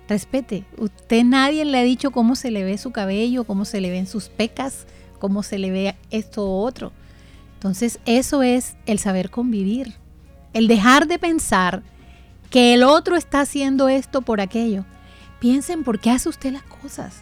respete. 0.08 0.66
Usted 0.78 1.24
nadie 1.24 1.66
le 1.66 1.80
ha 1.80 1.84
dicho 1.84 2.12
cómo 2.12 2.36
se 2.36 2.52
le 2.52 2.64
ve 2.64 2.78
su 2.78 2.92
cabello, 2.92 3.44
cómo 3.44 3.66
se 3.66 3.82
le 3.82 3.92
ven 3.92 4.08
sus 4.08 4.30
pecas, 4.30 4.88
cómo 5.20 5.44
se 5.44 5.58
le 5.60 5.72
ve 5.72 5.96
esto 6.10 6.46
u 6.46 6.62
otro. 6.62 6.92
Entonces 7.54 8.00
eso 8.06 8.44
es 8.44 8.76
el 8.86 9.00
saber 9.00 9.30
convivir, 9.30 9.96
el 10.54 10.68
dejar 10.68 11.08
de 11.08 11.20
pensar 11.20 11.84
que 12.50 12.74
el 12.74 12.84
otro 12.84 13.16
está 13.16 13.42
haciendo 13.42 13.90
esto 13.90 14.22
por 14.22 14.42
aquello. 14.42 14.86
Piensen 15.40 15.84
por 15.84 16.00
qué 16.00 16.12
hace 16.12 16.30
usted 16.30 16.52
las 16.52 16.64
cosas. 16.64 17.22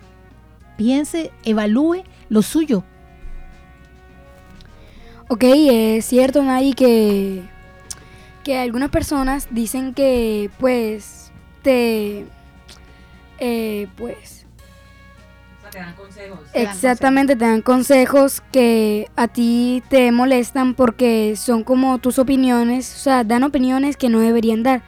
Piense, 0.78 1.32
evalúe 1.44 2.04
lo 2.30 2.42
suyo. 2.42 2.84
Ok, 5.28 5.44
es 5.44 6.06
cierto, 6.06 6.44
Nay, 6.44 6.74
que, 6.74 7.42
que 8.44 8.60
algunas 8.60 8.90
personas 8.90 9.48
dicen 9.50 9.94
que 9.94 10.52
pues 10.60 11.32
te... 11.64 12.26
Eh, 13.40 13.88
pues... 13.98 14.46
te 15.72 15.80
dan 15.80 15.94
consejos. 15.96 16.40
Exactamente, 16.54 17.36
te 17.36 17.44
dan 17.44 17.62
consejos 17.62 18.42
que 18.52 19.10
a 19.16 19.28
ti 19.28 19.82
te 19.90 20.12
molestan 20.12 20.76
porque 20.76 21.36
son 21.36 21.64
como 21.64 21.98
tus 21.98 22.20
opiniones, 22.20 22.94
o 22.96 23.00
sea, 23.00 23.24
dan 23.24 23.44
opiniones 23.44 23.98
que 23.98 24.10
no 24.10 24.20
deberían 24.20 24.62
dar. 24.64 24.84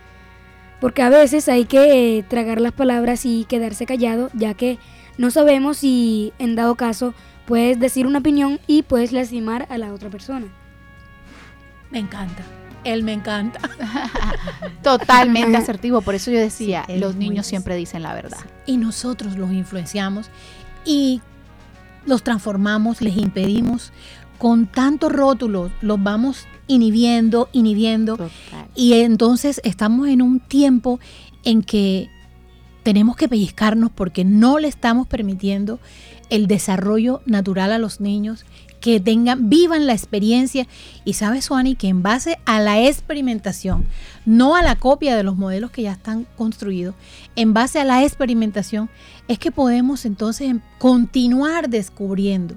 Porque 0.80 1.02
a 1.02 1.10
veces 1.10 1.50
hay 1.50 1.66
que 1.66 2.24
tragar 2.28 2.62
las 2.62 2.74
palabras 2.74 3.26
y 3.26 3.46
quedarse 3.46 3.86
callado, 3.86 4.30
ya 4.34 4.54
que 4.54 4.78
no 5.18 5.32
sabemos 5.32 5.78
si 5.78 6.34
en 6.38 6.56
dado 6.56 6.76
caso 6.76 7.14
puedes 7.46 7.80
decir 7.80 8.06
una 8.06 8.20
opinión 8.20 8.60
y 8.68 8.84
puedes 8.84 9.12
lastimar 9.12 9.66
a 9.70 9.78
la 9.78 9.94
otra 9.94 10.10
persona. 10.10 10.48
Me 11.90 12.00
encanta. 12.00 12.44
Él 12.84 13.04
me 13.04 13.14
encanta. 13.14 13.60
Totalmente 14.84 15.58
asertivo. 15.58 16.02
Por 16.02 16.16
eso 16.16 16.32
yo 16.32 16.40
decía, 16.40 16.86
los 16.88 17.16
niños 17.16 17.48
siempre 17.48 17.76
dicen 17.76 18.04
la 18.04 18.14
verdad. 18.14 18.38
Y 18.66 18.78
nosotros 18.78 19.36
los 19.36 19.52
influenciamos 19.52 20.30
y 20.86 21.22
los 22.06 22.24
transformamos, 22.24 23.02
les 23.02 23.18
impedimos. 23.18 23.92
Con 24.38 24.68
tantos 24.68 25.12
rótulos 25.12 25.72
los 25.82 26.02
vamos 26.02 26.48
inhibiendo, 26.68 27.50
inhibiendo. 27.54 28.18
Y 28.76 28.94
entonces 28.94 29.62
estamos 29.64 30.08
en 30.08 30.22
un 30.22 30.40
tiempo 30.40 31.00
en 31.44 31.64
que 31.64 32.10
tenemos 32.84 33.18
que 33.18 33.28
pellizcarnos 33.28 33.92
porque 33.92 34.24
no 34.24 34.60
le 34.60 34.68
estamos 34.68 35.08
permitiendo 35.08 35.80
el 36.30 36.48
desarrollo 36.48 37.22
natural 37.26 37.72
a 37.72 37.78
los 37.78 38.00
niños, 38.00 38.46
que 38.80 39.00
tengan, 39.00 39.50
vivan 39.50 39.88
la 39.88 39.94
experiencia. 39.94 40.68
Y 41.04 41.14
sabes, 41.14 41.46
Suani, 41.46 41.76
que 41.76 41.88
en 41.88 42.04
base 42.04 42.38
a 42.46 42.60
la 42.60 42.82
experimentación, 42.82 43.86
no 44.26 44.56
a 44.56 44.62
la 44.62 44.76
copia 44.76 45.16
de 45.16 45.24
los 45.24 45.36
modelos 45.36 45.72
que 45.72 45.84
ya 45.84 45.94
están 45.94 46.28
construidos, 46.38 46.96
en 47.36 47.54
base 47.54 47.80
a 47.80 47.86
la 47.86 48.04
experimentación, 48.04 48.90
es 49.28 49.40
que 49.40 49.52
podemos 49.52 50.06
entonces 50.06 50.56
continuar 50.80 51.70
descubriendo, 51.70 52.56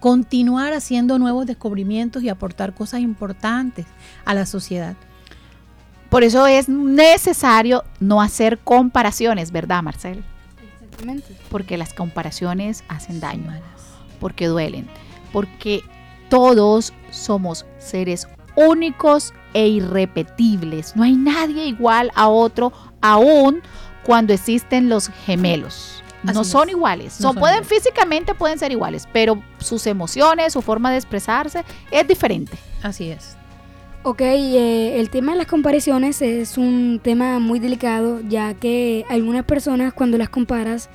continuar 0.00 0.72
haciendo 0.72 1.18
nuevos 1.18 1.46
descubrimientos 1.46 2.22
y 2.22 2.28
aportar 2.28 2.74
cosas 2.74 3.00
importantes 3.00 3.86
a 4.24 4.34
la 4.34 4.46
sociedad. 4.46 4.96
Por 6.08 6.24
eso 6.24 6.46
es 6.46 6.68
necesario 6.68 7.84
no 8.00 8.20
hacer 8.20 8.58
comparaciones, 8.58 9.52
¿verdad, 9.52 9.82
Marcel? 9.82 10.24
Exactamente. 10.82 11.36
Porque 11.50 11.76
las 11.76 11.94
comparaciones 11.94 12.82
hacen 12.88 13.20
daño, 13.20 13.52
porque 14.18 14.46
duelen, 14.46 14.88
porque 15.32 15.82
todos 16.28 16.92
somos 17.10 17.64
seres 17.78 18.26
únicos 18.56 19.32
e 19.54 19.68
irrepetibles. 19.68 20.96
No 20.96 21.04
hay 21.04 21.14
nadie 21.14 21.66
igual 21.66 22.10
a 22.16 22.28
otro, 22.28 22.72
aún 23.00 23.62
cuando 24.02 24.32
existen 24.32 24.88
los 24.88 25.08
gemelos. 25.08 25.99
No 26.22 26.44
son 26.44 26.68
es. 26.68 26.74
iguales. 26.74 27.20
No 27.20 27.28
Son, 27.28 27.34
son 27.34 27.40
pueden 27.40 27.62
iguales. 27.62 27.82
físicamente 27.82 28.34
pueden 28.34 28.58
ser 28.58 28.72
iguales, 28.72 29.08
pero 29.12 29.42
sus 29.58 29.86
emociones, 29.86 30.52
su 30.52 30.62
forma 30.62 30.90
de 30.90 30.96
expresarse 30.98 31.64
es 31.90 32.06
diferente. 32.06 32.56
Así 32.82 33.10
es. 33.10 33.36
Ok, 34.02 34.22
eh, 34.22 34.98
el 34.98 35.10
tema 35.10 35.32
de 35.32 35.38
las 35.38 35.46
comparaciones 35.46 36.22
es 36.22 36.56
un 36.56 37.00
tema 37.02 37.38
muy 37.38 37.58
delicado, 37.58 38.20
ya 38.26 38.54
que 38.54 39.04
algunas 39.10 39.44
personas 39.44 39.92
cuando 39.92 40.16
las 40.16 40.30
comparas 40.30 40.88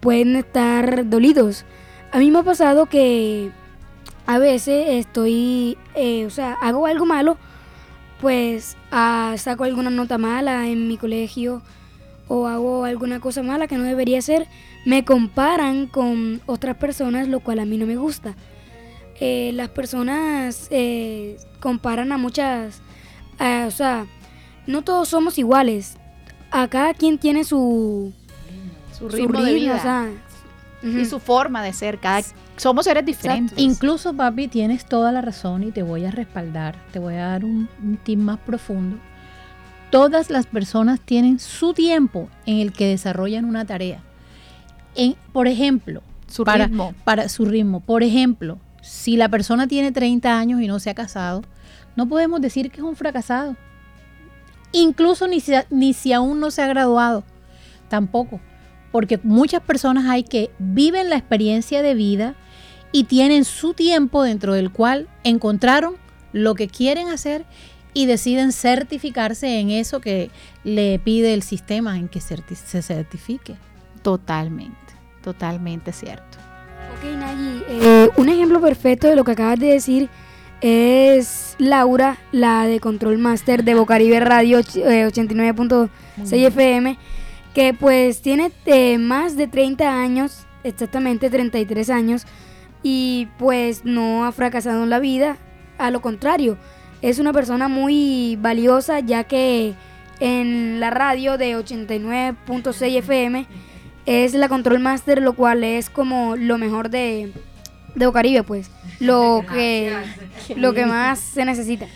pueden 0.00 0.36
estar 0.36 1.08
dolidos. 1.08 1.64
A 2.12 2.18
mí 2.18 2.30
me 2.30 2.38
ha 2.38 2.42
pasado 2.44 2.86
que 2.86 3.50
a 4.26 4.38
veces 4.38 4.86
estoy, 4.88 5.76
eh, 5.96 6.26
o 6.26 6.30
sea, 6.30 6.52
hago 6.60 6.86
algo 6.86 7.06
malo, 7.06 7.38
pues 8.20 8.76
ah, 8.92 9.34
saco 9.36 9.64
alguna 9.64 9.90
nota 9.90 10.16
mala 10.16 10.68
en 10.68 10.86
mi 10.86 10.96
colegio 10.96 11.60
o 12.28 12.46
hago 12.46 12.84
alguna 12.84 13.20
cosa 13.20 13.42
mala 13.42 13.66
que 13.66 13.76
no 13.76 13.84
debería 13.84 14.18
hacer, 14.18 14.48
me 14.84 15.04
comparan 15.04 15.86
con 15.86 16.40
otras 16.46 16.76
personas, 16.76 17.28
lo 17.28 17.40
cual 17.40 17.58
a 17.58 17.64
mí 17.64 17.76
no 17.76 17.86
me 17.86 17.96
gusta. 17.96 18.34
Eh, 19.20 19.52
las 19.54 19.68
personas 19.68 20.68
eh, 20.70 21.36
comparan 21.60 22.12
a 22.12 22.18
muchas, 22.18 22.80
ah, 23.38 23.64
o 23.66 23.70
sea, 23.70 24.06
no 24.66 24.82
todos 24.82 25.08
somos 25.08 25.38
iguales. 25.38 25.96
A 26.50 26.68
cada 26.68 26.94
quien 26.94 27.18
tiene 27.18 27.44
su, 27.44 28.12
Su 28.92 29.10
su 29.10 29.16
ritmo, 29.16 29.42
de 29.42 29.54
vida 29.54 29.76
o 29.76 29.82
sea, 29.82 30.08
y 30.82 31.04
su 31.04 31.18
forma 31.18 31.62
de 31.62 31.72
ser. 31.72 31.98
Cada, 31.98 32.22
somos 32.56 32.84
seres 32.84 33.04
diferentes. 33.04 33.58
Incluso, 33.58 34.14
papi, 34.14 34.46
tienes 34.46 34.84
toda 34.84 35.10
la 35.10 35.20
razón 35.20 35.64
y 35.64 35.72
te 35.72 35.82
voy 35.82 36.04
a 36.04 36.12
respaldar. 36.12 36.76
Te 36.92 37.00
voy 37.00 37.14
a 37.14 37.28
dar 37.28 37.44
un, 37.44 37.68
un 37.82 37.96
tip 37.96 38.18
más 38.18 38.38
profundo. 38.38 38.98
Todas 39.94 40.28
las 40.28 40.46
personas 40.46 40.98
tienen 40.98 41.38
su 41.38 41.72
tiempo 41.72 42.28
en 42.46 42.58
el 42.58 42.72
que 42.72 42.88
desarrollan 42.88 43.44
una 43.44 43.64
tarea. 43.64 44.02
En, 44.96 45.14
por 45.32 45.46
ejemplo, 45.46 46.02
su 46.26 46.42
para, 46.42 46.66
ritmo. 46.66 46.96
para 47.04 47.28
su 47.28 47.44
ritmo. 47.44 47.78
Por 47.78 48.02
ejemplo, 48.02 48.58
si 48.82 49.16
la 49.16 49.28
persona 49.28 49.68
tiene 49.68 49.92
30 49.92 50.36
años 50.36 50.60
y 50.60 50.66
no 50.66 50.80
se 50.80 50.90
ha 50.90 50.94
casado, 50.94 51.42
no 51.94 52.08
podemos 52.08 52.40
decir 52.40 52.72
que 52.72 52.78
es 52.78 52.82
un 52.82 52.96
fracasado. 52.96 53.54
Incluso 54.72 55.28
ni 55.28 55.38
si, 55.38 55.52
ni 55.70 55.92
si 55.92 56.12
aún 56.12 56.40
no 56.40 56.50
se 56.50 56.62
ha 56.62 56.66
graduado. 56.66 57.22
Tampoco. 57.88 58.40
Porque 58.90 59.20
muchas 59.22 59.62
personas 59.62 60.06
hay 60.06 60.24
que 60.24 60.50
viven 60.58 61.08
la 61.08 61.18
experiencia 61.18 61.82
de 61.82 61.94
vida 61.94 62.34
y 62.90 63.04
tienen 63.04 63.44
su 63.44 63.74
tiempo 63.74 64.24
dentro 64.24 64.54
del 64.54 64.72
cual 64.72 65.08
encontraron 65.22 65.94
lo 66.32 66.56
que 66.56 66.66
quieren 66.66 67.10
hacer 67.10 67.44
y 67.94 68.06
deciden 68.06 68.52
certificarse 68.52 69.60
en 69.60 69.70
eso 69.70 70.00
que 70.00 70.30
le 70.64 70.98
pide 70.98 71.32
el 71.32 71.42
sistema 71.42 71.96
en 71.96 72.08
que 72.08 72.18
certi- 72.20 72.56
se 72.56 72.82
certifique. 72.82 73.54
Totalmente, 74.02 74.76
totalmente 75.22 75.92
cierto. 75.92 76.38
Ok, 76.98 77.04
Nayi, 77.18 77.62
eh, 77.68 78.08
un 78.16 78.28
ejemplo 78.28 78.60
perfecto 78.60 79.06
de 79.08 79.16
lo 79.16 79.24
que 79.24 79.32
acabas 79.32 79.58
de 79.60 79.66
decir 79.68 80.08
es 80.60 81.56
Laura, 81.58 82.16
la 82.32 82.64
de 82.66 82.80
Control 82.80 83.18
Master 83.18 83.64
de 83.64 83.74
Bocaribe 83.74 84.18
Radio 84.20 84.58
eh, 84.58 85.06
89.6 85.06 85.88
FM, 86.46 86.98
que 87.54 87.74
pues 87.74 88.22
tiene 88.22 88.50
eh, 88.66 88.98
más 88.98 89.36
de 89.36 89.46
30 89.46 90.00
años, 90.00 90.46
exactamente 90.64 91.30
33 91.30 91.90
años, 91.90 92.24
y 92.82 93.28
pues 93.38 93.84
no 93.84 94.24
ha 94.24 94.32
fracasado 94.32 94.82
en 94.84 94.90
la 94.90 94.98
vida, 95.00 95.36
a 95.78 95.90
lo 95.90 96.00
contrario, 96.00 96.56
es 97.04 97.18
una 97.18 97.34
persona 97.34 97.68
muy 97.68 98.38
valiosa 98.40 99.00
ya 99.00 99.24
que 99.24 99.74
en 100.20 100.80
la 100.80 100.88
radio 100.88 101.36
de 101.36 101.54
89.6 101.54 102.96
FM 102.98 103.46
es 104.06 104.32
la 104.32 104.48
Control 104.48 104.78
Master, 104.80 105.20
lo 105.20 105.34
cual 105.34 105.64
es 105.64 105.90
como 105.90 106.34
lo 106.36 106.56
mejor 106.56 106.88
de, 106.88 107.30
de 107.94 108.06
Bocaribe, 108.06 108.42
pues, 108.42 108.70
lo 109.00 109.44
que, 109.52 109.94
lo 110.56 110.72
que 110.72 110.86
más 110.86 111.18
se 111.18 111.44
necesita. 111.44 111.86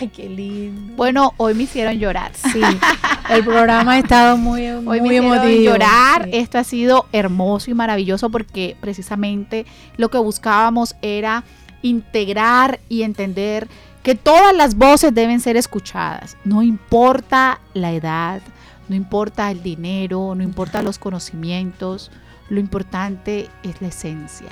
Ay, 0.00 0.08
qué 0.08 0.28
lindo. 0.28 0.96
Bueno, 0.96 1.34
hoy 1.36 1.54
me 1.54 1.62
hicieron 1.62 1.96
llorar. 1.96 2.32
Sí, 2.34 2.60
el 3.30 3.44
programa 3.44 3.92
ha 3.92 3.98
estado 4.00 4.36
muy, 4.36 4.66
Hoy 4.66 4.82
muy 4.82 5.00
me 5.00 5.06
hicieron 5.06 5.34
emotivo. 5.36 5.62
llorar. 5.62 6.24
Sí. 6.24 6.30
Esto 6.32 6.58
ha 6.58 6.64
sido 6.64 7.06
hermoso 7.12 7.70
y 7.70 7.74
maravilloso 7.74 8.28
porque 8.28 8.76
precisamente 8.80 9.66
lo 9.96 10.08
que 10.08 10.18
buscábamos 10.18 10.96
era 11.00 11.44
integrar 11.82 12.80
y 12.88 13.02
entender 13.02 13.68
que 14.02 14.14
todas 14.14 14.54
las 14.54 14.76
voces 14.76 15.14
deben 15.14 15.40
ser 15.40 15.56
escuchadas. 15.56 16.36
No 16.44 16.62
importa 16.62 17.60
la 17.74 17.92
edad, 17.92 18.40
no 18.88 18.96
importa 18.96 19.50
el 19.50 19.62
dinero, 19.62 20.34
no 20.34 20.42
importa 20.42 20.82
los 20.82 20.98
conocimientos. 20.98 22.10
Lo 22.48 22.60
importante 22.60 23.48
es 23.62 23.80
la 23.82 23.88
esencia. 23.88 24.48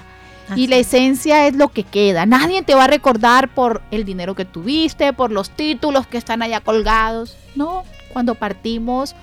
Y 0.54 0.68
la 0.68 0.76
esencia 0.76 1.48
es 1.48 1.56
lo 1.56 1.68
que 1.68 1.82
queda. 1.82 2.24
Nadie 2.24 2.62
te 2.62 2.74
va 2.74 2.84
a 2.84 2.88
recordar 2.88 3.52
por 3.52 3.82
el 3.90 4.04
dinero 4.04 4.36
que 4.36 4.44
tuviste, 4.44 5.12
por 5.12 5.32
los 5.32 5.50
títulos 5.50 6.06
que 6.06 6.18
están 6.18 6.42
allá 6.42 6.60
colgados. 6.60 7.36
No, 7.56 7.82
cuando 8.12 8.36
partimos, 8.36 9.16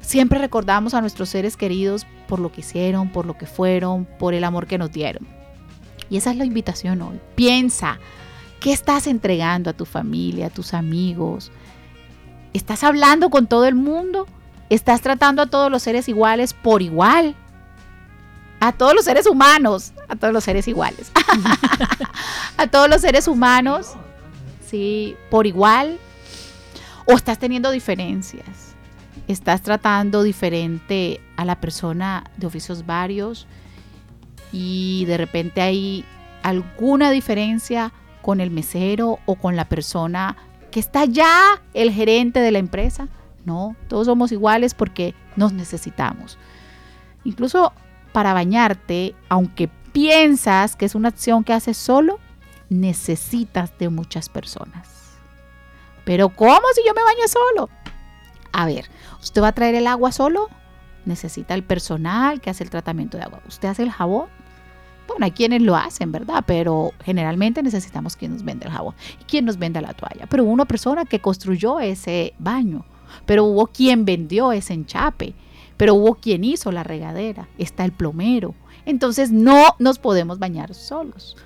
siempre 0.00 0.38
recordamos 0.38 0.94
a 0.94 1.00
nuestros 1.00 1.30
seres 1.30 1.56
queridos 1.56 2.06
por 2.28 2.38
lo 2.38 2.52
que 2.52 2.60
hicieron, 2.60 3.10
por 3.10 3.26
lo 3.26 3.36
que 3.36 3.46
fueron, 3.46 4.04
por 4.04 4.34
el 4.34 4.44
amor 4.44 4.68
que 4.68 4.78
nos 4.78 4.92
dieron. 4.92 5.26
Y 6.08 6.16
esa 6.16 6.30
es 6.30 6.36
la 6.36 6.44
invitación 6.44 7.02
hoy. 7.02 7.20
Piensa, 7.34 7.98
¿qué 8.60 8.72
estás 8.72 9.06
entregando 9.06 9.70
a 9.70 9.72
tu 9.72 9.86
familia, 9.86 10.46
a 10.46 10.50
tus 10.50 10.74
amigos? 10.74 11.50
¿Estás 12.52 12.84
hablando 12.84 13.30
con 13.30 13.46
todo 13.46 13.64
el 13.66 13.74
mundo? 13.74 14.26
¿Estás 14.68 15.00
tratando 15.00 15.42
a 15.42 15.46
todos 15.46 15.70
los 15.70 15.82
seres 15.82 16.08
iguales 16.08 16.54
por 16.54 16.82
igual? 16.82 17.34
a 18.60 18.72
todos 18.72 18.94
los 18.94 19.06
seres 19.06 19.26
humanos, 19.26 19.92
a 20.06 20.16
todos 20.16 20.34
los 20.34 20.44
seres 20.44 20.68
iguales, 20.68 21.10
a 22.58 22.66
todos 22.66 22.90
los 22.90 23.00
seres 23.00 23.26
humanos, 23.26 23.94
sí, 24.64 25.16
por 25.30 25.46
igual, 25.46 25.98
o 27.06 27.12
estás 27.12 27.38
teniendo 27.38 27.70
diferencias, 27.70 28.74
estás 29.28 29.62
tratando 29.62 30.22
diferente 30.22 31.22
a 31.36 31.46
la 31.46 31.58
persona 31.58 32.24
de 32.36 32.46
oficios 32.46 32.84
varios 32.84 33.46
y 34.52 35.06
de 35.06 35.16
repente 35.16 35.62
hay 35.62 36.04
alguna 36.42 37.10
diferencia 37.10 37.92
con 38.22 38.40
el 38.40 38.50
mesero 38.50 39.18
o 39.26 39.34
con 39.36 39.56
la 39.56 39.68
persona 39.68 40.36
que 40.70 40.80
está 40.80 41.04
ya 41.04 41.60
el 41.74 41.90
gerente 41.90 42.40
de 42.40 42.50
la 42.50 42.58
empresa. 42.58 43.08
No, 43.44 43.76
todos 43.88 44.06
somos 44.06 44.32
iguales 44.32 44.74
porque 44.74 45.14
nos 45.36 45.52
necesitamos. 45.52 46.38
Incluso 47.24 47.72
para 48.12 48.34
bañarte, 48.34 49.14
aunque 49.28 49.68
piensas 49.92 50.76
que 50.76 50.86
es 50.86 50.94
una 50.94 51.08
acción 51.08 51.44
que 51.44 51.52
haces 51.52 51.76
solo, 51.76 52.18
necesitas 52.68 53.76
de 53.78 53.88
muchas 53.88 54.28
personas. 54.28 54.88
Pero 56.04 56.30
¿cómo 56.30 56.60
si 56.74 56.82
yo 56.86 56.94
me 56.94 57.02
baño 57.02 57.28
solo? 57.28 57.68
A 58.52 58.66
ver, 58.66 58.86
¿usted 59.20 59.42
va 59.42 59.48
a 59.48 59.52
traer 59.52 59.74
el 59.74 59.86
agua 59.86 60.12
solo? 60.12 60.48
Necesita 61.04 61.54
el 61.54 61.62
personal 61.62 62.40
que 62.40 62.50
hace 62.50 62.64
el 62.64 62.70
tratamiento 62.70 63.16
de 63.16 63.24
agua. 63.24 63.40
¿Usted 63.46 63.68
hace 63.68 63.82
el 63.82 63.90
jabón? 63.90 64.28
Bueno, 65.10 65.24
hay 65.24 65.32
quienes 65.32 65.60
lo 65.60 65.74
hacen, 65.74 66.12
¿verdad? 66.12 66.44
Pero 66.46 66.92
generalmente 67.04 67.64
necesitamos 67.64 68.14
quien 68.14 68.32
nos 68.32 68.44
vende 68.44 68.66
el 68.66 68.72
jabón 68.72 68.94
y 69.20 69.24
quien 69.24 69.44
nos 69.44 69.58
venda 69.58 69.80
la 69.80 69.92
toalla. 69.92 70.28
Pero 70.28 70.44
hubo 70.44 70.52
una 70.52 70.66
persona 70.66 71.04
que 71.04 71.20
construyó 71.20 71.80
ese 71.80 72.32
baño, 72.38 72.84
pero 73.26 73.42
hubo 73.44 73.66
quien 73.66 74.04
vendió 74.04 74.52
ese 74.52 74.72
enchape, 74.72 75.34
pero 75.76 75.96
hubo 75.96 76.14
quien 76.14 76.44
hizo 76.44 76.70
la 76.70 76.84
regadera, 76.84 77.48
está 77.58 77.84
el 77.84 77.90
plomero. 77.90 78.54
Entonces 78.86 79.32
no 79.32 79.74
nos 79.80 79.98
podemos 79.98 80.38
bañar 80.38 80.74
solos. 80.74 81.36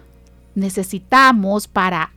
Necesitamos 0.55 1.67
para 1.67 2.13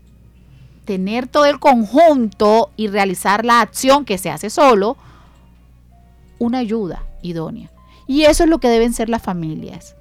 tener 0.83 1.27
todo 1.29 1.45
el 1.45 1.61
conjunto 1.61 2.71
y 2.75 2.89
realizar 2.89 3.45
la 3.45 3.61
acción 3.61 4.03
que 4.03 4.17
se 4.17 4.29
hace 4.29 4.49
solo, 4.49 4.97
una 6.39 6.57
ayuda 6.57 7.05
idónea. 7.21 7.71
Y 8.05 8.23
eso 8.23 8.43
es 8.43 8.49
lo 8.49 8.59
que 8.59 8.67
deben 8.67 8.91
ser 8.91 9.07
las 9.07 9.21
familias, 9.21 9.96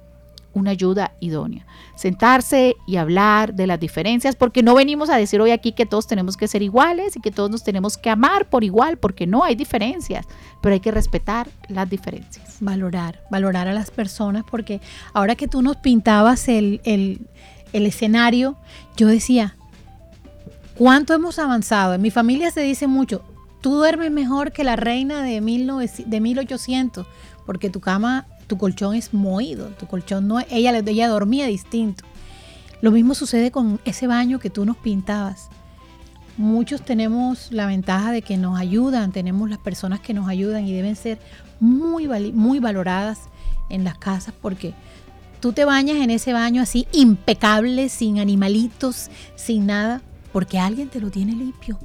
una 0.57 0.71
ayuda 0.71 1.13
idónea. 1.19 1.65
Sentarse 1.95 2.75
y 2.85 2.97
hablar 2.97 3.53
de 3.53 3.67
las 3.67 3.79
diferencias, 3.79 4.35
porque 4.35 4.63
no 4.63 4.75
venimos 4.75 5.09
a 5.09 5.17
decir 5.17 5.39
hoy 5.41 5.51
aquí 5.51 5.71
que 5.71 5.85
todos 5.85 6.07
tenemos 6.07 6.37
que 6.37 6.47
ser 6.47 6.61
iguales 6.61 7.15
y 7.15 7.21
que 7.21 7.31
todos 7.31 7.49
nos 7.49 7.63
tenemos 7.63 7.97
que 7.97 8.09
amar 8.09 8.49
por 8.49 8.63
igual, 8.63 8.97
porque 8.97 9.27
no 9.27 9.43
hay 9.43 9.55
diferencias, 9.55 10.25
pero 10.61 10.73
hay 10.73 10.79
que 10.79 10.91
respetar 10.91 11.47
las 11.69 11.89
diferencias. 11.89 12.57
Valorar, 12.59 13.23
valorar 13.29 13.67
a 13.67 13.73
las 13.73 13.91
personas, 13.91 14.43
porque 14.49 14.81
ahora 15.13 15.35
que 15.35 15.47
tú 15.47 15.61
nos 15.61 15.77
pintabas 15.77 16.47
el, 16.47 16.81
el, 16.83 17.27
el 17.73 17.85
escenario, 17.85 18.57
yo 18.95 19.07
decía, 19.07 19.55
¿cuánto 20.75 21.13
hemos 21.13 21.39
avanzado? 21.39 21.93
En 21.93 22.01
mi 22.01 22.11
familia 22.11 22.51
se 22.51 22.61
dice 22.61 22.87
mucho, 22.87 23.23
tú 23.61 23.75
duermes 23.75 24.11
mejor 24.11 24.51
que 24.51 24.63
la 24.63 24.75
reina 24.75 25.21
de, 25.23 25.41
1900 25.41 26.09
de 26.09 26.21
1800, 26.21 27.07
porque 27.45 27.69
tu 27.69 27.79
cama, 27.79 28.27
tu 28.47 28.57
colchón 28.57 28.95
es 28.95 29.13
moído, 29.13 29.67
tu 29.69 29.87
colchón 29.87 30.27
no, 30.27 30.39
ella, 30.49 30.77
ella 30.77 31.07
dormía 31.07 31.45
distinto. 31.45 32.03
Lo 32.81 32.91
mismo 32.91 33.13
sucede 33.15 33.51
con 33.51 33.79
ese 33.85 34.07
baño 34.07 34.39
que 34.39 34.49
tú 34.49 34.65
nos 34.65 34.77
pintabas. 34.77 35.49
muchos 36.37 36.83
tenemos 36.83 37.51
la 37.51 37.65
ventaja 37.65 38.11
de 38.11 38.21
que 38.21 38.37
nos 38.37 38.59
ayudan, 38.59 39.11
tenemos 39.11 39.49
las 39.49 39.57
personas 39.57 39.99
que 39.99 40.13
nos 40.13 40.29
ayudan 40.29 40.65
y 40.65 40.73
deben 40.73 40.95
ser 40.95 41.17
muy, 41.59 42.07
muy 42.31 42.59
valoradas 42.59 43.21
en 43.69 43.83
las 43.83 43.97
casas 43.97 44.35
porque 44.39 44.73
tú 45.39 45.51
te 45.53 45.65
bañas 45.65 45.97
en 45.97 46.11
ese 46.11 46.33
baño 46.33 46.61
así 46.61 46.87
impecable, 46.91 47.89
sin 47.89 48.19
animalitos, 48.19 49.09
sin 49.35 49.65
nada, 49.65 50.01
porque 50.31 50.59
alguien 50.59 50.89
te 50.89 51.01
lo 51.01 51.09
tiene 51.09 51.33
limpio. 51.33 51.79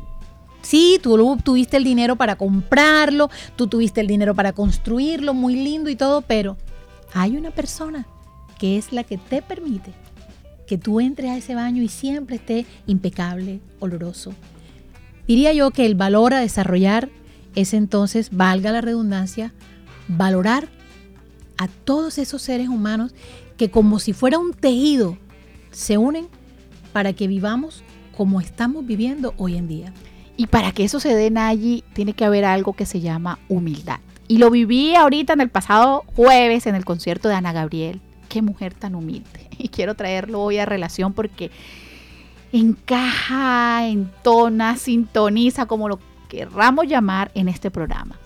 Sí, 0.63 0.99
tú 1.03 1.39
tuviste 1.43 1.77
el 1.77 1.85
dinero 1.85 2.17
para 2.17 2.37
comprarlo, 2.37 3.31
tú 3.57 3.67
tuviste 3.67 4.01
el 4.01 4.07
dinero 4.07 4.35
para 4.35 4.53
construirlo, 4.53 5.35
muy 5.35 5.57
lindo 5.57 5.91
y 5.91 5.97
todo, 5.97 6.23
pero 6.23 6.57
hay 7.13 7.37
una 7.37 7.51
persona 7.51 8.07
que 8.59 8.79
es 8.79 8.93
la 8.93 9.05
que 9.05 9.19
te 9.19 9.43
permite 9.43 9.93
que 10.67 10.79
tú 10.79 11.01
entres 11.01 11.31
a 11.31 11.37
ese 11.37 11.55
baño 11.55 11.83
y 11.83 11.89
siempre 11.89 12.37
esté 12.37 12.65
impecable, 12.87 13.61
oloroso. 13.81 14.33
Diría 15.27 15.53
yo 15.53 15.71
que 15.71 15.85
el 15.85 15.95
valor 15.95 16.33
a 16.33 16.41
desarrollar 16.41 17.11
es 17.55 17.75
entonces, 17.75 18.31
valga 18.33 18.73
la 18.73 18.81
redundancia, 18.81 19.53
valorar 20.09 20.69
a 21.59 21.69
todos 21.69 22.19
esos 22.19 22.41
seres 22.43 22.69
humanos 22.69 23.15
que 23.57 23.71
como 23.71 23.99
si 23.99 24.13
fuera 24.13 24.39
un 24.39 24.55
tejido 24.55 25.19
se 25.71 25.99
unen 25.99 26.29
para 26.93 27.13
que 27.13 27.27
vivamos 27.27 27.83
como 28.17 28.41
estamos 28.41 28.87
viviendo 28.87 29.35
hoy 29.37 29.57
en 29.57 29.69
día. 29.69 29.93
Y 30.37 30.47
para 30.47 30.73
que 30.73 30.85
eso 30.85 31.01
se 31.01 31.15
dé 31.15 31.33
allí, 31.39 31.85
tiene 31.93 32.15
que 32.15 32.25
haber 32.25 32.45
algo 32.45 32.73
que 32.73 32.87
se 32.87 33.01
llama 33.01 33.39
humildad. 33.49 34.01
Y 34.29 34.39
lo 34.39 34.51
viví 34.51 34.95
ahorita 34.95 35.35
en 35.35 35.41
el 35.41 35.51
pasado 35.51 36.05
jueves 36.17 36.67
en 36.67 36.75
el 36.75 36.85
concierto 36.85 37.29
de 37.29 37.35
Ana 37.35 37.53
Gabriel. 37.53 38.01
Qué 38.29 38.43
mujer 38.43 38.75
tan 38.75 38.95
humilde. 38.95 39.49
Y 39.59 39.69
quiero 39.69 39.95
traerlo 39.95 40.43
hoy 40.43 40.59
a 40.59 40.67
relación 40.67 41.13
porque 41.13 41.51
encaja, 42.53 43.87
entona, 43.87 44.77
sintoniza, 44.77 45.67
como 45.67 45.89
lo 45.89 46.01
querramos 46.29 46.87
llamar 46.89 47.31
en 47.35 47.49
este 47.49 47.71
programa. 47.71 48.19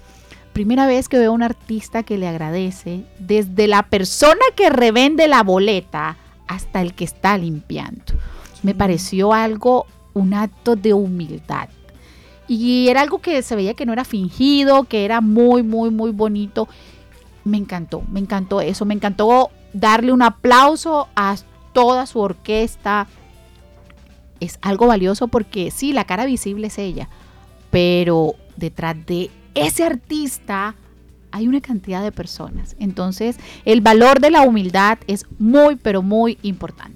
Primera 0.53 0.87
vez 0.87 1.09
que 1.09 1.19
veo 1.19 1.33
a 1.33 1.35
un 1.35 1.43
artista 1.43 2.03
que 2.03 2.17
le 2.17 2.27
agradece, 2.27 3.05
desde 3.19 3.67
la 3.67 3.83
persona 3.83 4.41
que 4.55 4.71
revende 4.71 5.29
la 5.29 5.43
boleta 5.43 6.17
hasta 6.47 6.81
el 6.81 6.95
que 6.95 7.05
está 7.05 7.37
limpiando. 7.37 8.15
Me 8.63 8.75
pareció 8.75 9.35
algo, 9.35 9.87
un 10.15 10.33
acto 10.33 10.77
de 10.77 10.95
humildad. 10.95 11.69
Y 12.49 12.89
era 12.89 13.01
algo 13.01 13.21
que 13.21 13.43
se 13.43 13.57
veía 13.57 13.75
que 13.75 13.87
no 13.87 13.93
era 13.93 14.05
fingido, 14.05 14.85
que 14.85 15.05
era 15.05 15.21
muy, 15.21 15.63
muy, 15.63 15.91
muy 15.91 16.11
bonito. 16.11 16.69
Me 17.45 17.57
encantó, 17.57 18.03
me 18.11 18.21
encantó 18.21 18.61
eso. 18.61 18.85
Me 18.85 18.95
encantó 18.95 19.51
darle 19.73 20.13
un 20.13 20.23
aplauso 20.23 21.09
a 21.17 21.37
toda 21.73 22.07
su 22.07 22.21
orquesta. 22.21 23.07
Es 24.41 24.59
algo 24.63 24.87
valioso 24.87 25.29
porque 25.29 25.71
sí, 25.71 25.93
la 25.93 26.05
cara 26.05 26.25
visible 26.27 26.69
es 26.69 26.79
ella, 26.79 27.09
pero 27.71 28.35
detrás 28.57 28.97
de 29.07 29.31
ese 29.55 29.85
artista 29.85 30.75
hay 31.33 31.49
una 31.49 31.61
cantidad 31.61 32.03
de 32.03 32.13
personas. 32.13 32.77
Entonces, 32.79 33.37
el 33.65 33.81
valor 33.81 34.21
de 34.21 34.31
la 34.31 34.43
humildad 34.43 34.99
es 35.07 35.27
muy, 35.39 35.77
pero 35.77 36.03
muy 36.03 36.39
importante. 36.43 36.96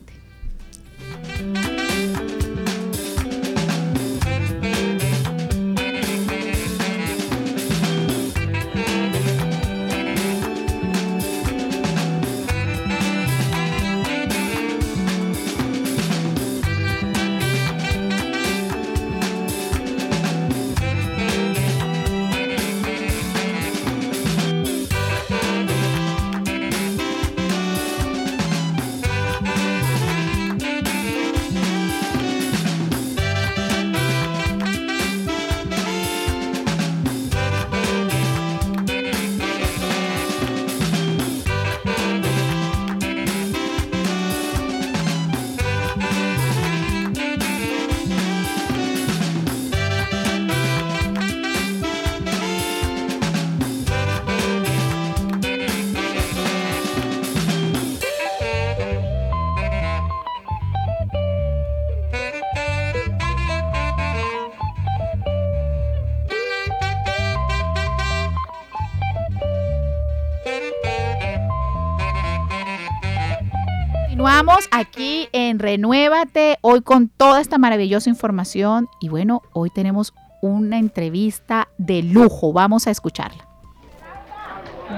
Aquí 74.80 75.28
en 75.32 75.58
Renuévate, 75.58 76.58
hoy 76.62 76.80
con 76.80 77.08
toda 77.08 77.40
esta 77.40 77.58
maravillosa 77.58 78.10
información. 78.10 78.88
Y 79.00 79.08
bueno, 79.08 79.42
hoy 79.52 79.70
tenemos 79.70 80.14
una 80.42 80.78
entrevista 80.78 81.68
de 81.78 82.02
lujo. 82.02 82.52
Vamos 82.52 82.86
a 82.86 82.90
escucharla. 82.90 83.46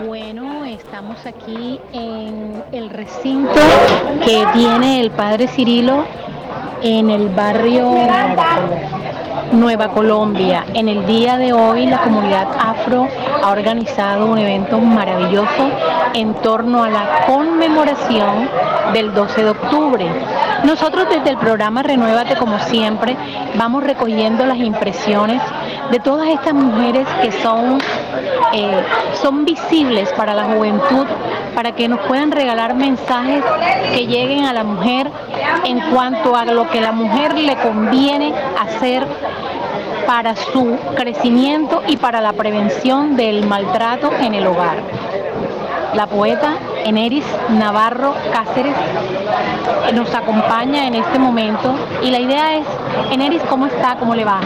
Bueno, 0.06 0.64
estamos 0.64 1.26
aquí 1.26 1.78
en 1.92 2.62
el 2.72 2.88
recinto 2.88 3.52
que 4.24 4.46
tiene 4.54 5.00
el 5.00 5.10
padre 5.10 5.48
Cirilo 5.48 6.06
en 6.82 7.10
el 7.10 7.28
barrio 7.28 7.92
Nueva 9.52 9.88
Colombia. 9.88 10.64
En 10.74 10.88
el 10.88 11.06
día 11.06 11.36
de 11.36 11.52
hoy 11.52 11.86
la 11.86 11.98
comunidad 12.02 12.48
afro 12.58 13.08
ha 13.42 13.50
organizado 13.50 14.26
un 14.26 14.38
evento 14.38 14.78
maravilloso 14.78 15.70
en 16.14 16.34
torno 16.34 16.84
a 16.84 16.90
la 16.90 17.24
conmemoración 17.26 18.48
del 18.92 19.14
12 19.14 19.44
de 19.44 19.50
octubre. 19.50 20.06
Nosotros 20.64 21.06
desde 21.10 21.30
el 21.30 21.38
programa 21.38 21.82
Renuévate, 21.82 22.36
como 22.36 22.58
siempre, 22.60 23.16
vamos 23.56 23.82
recogiendo 23.82 24.46
las 24.46 24.58
impresiones 24.58 25.42
de 25.90 25.98
todas 25.98 26.28
estas 26.28 26.54
mujeres 26.54 27.06
que 27.20 27.32
son, 27.32 27.78
eh, 28.52 28.82
son 29.20 29.44
visibles 29.44 30.12
para 30.12 30.34
la 30.34 30.44
juventud, 30.44 31.06
para 31.54 31.72
que 31.72 31.88
nos 31.88 32.00
puedan 32.00 32.30
regalar 32.30 32.74
mensajes 32.74 33.42
que 33.92 34.06
lleguen 34.06 34.44
a 34.44 34.52
la 34.52 34.64
mujer 34.64 35.10
en 35.64 35.80
cuanto 35.92 36.36
a 36.36 36.44
lo 36.44 36.70
que 36.70 36.80
la 36.80 36.92
mujer 36.92 37.34
le 37.34 37.56
conviene 37.56 38.32
hacer 38.58 39.06
para 40.06 40.36
su 40.36 40.78
crecimiento 40.94 41.82
y 41.86 41.96
para 41.96 42.20
la 42.20 42.32
prevención 42.32 43.16
del 43.16 43.46
maltrato 43.46 44.10
en 44.20 44.34
el 44.34 44.46
hogar. 44.46 44.78
La 45.94 46.06
poeta 46.06 46.58
Eneris 46.84 47.24
Navarro 47.50 48.14
Cáceres 48.32 48.74
nos 49.94 50.14
acompaña 50.14 50.86
en 50.86 50.94
este 50.94 51.18
momento 51.18 51.74
y 52.02 52.10
la 52.10 52.18
idea 52.18 52.56
es, 52.56 52.66
Eneris, 53.10 53.42
¿cómo 53.48 53.66
está? 53.66 53.96
¿Cómo 53.96 54.14
le 54.14 54.24
va? 54.24 54.40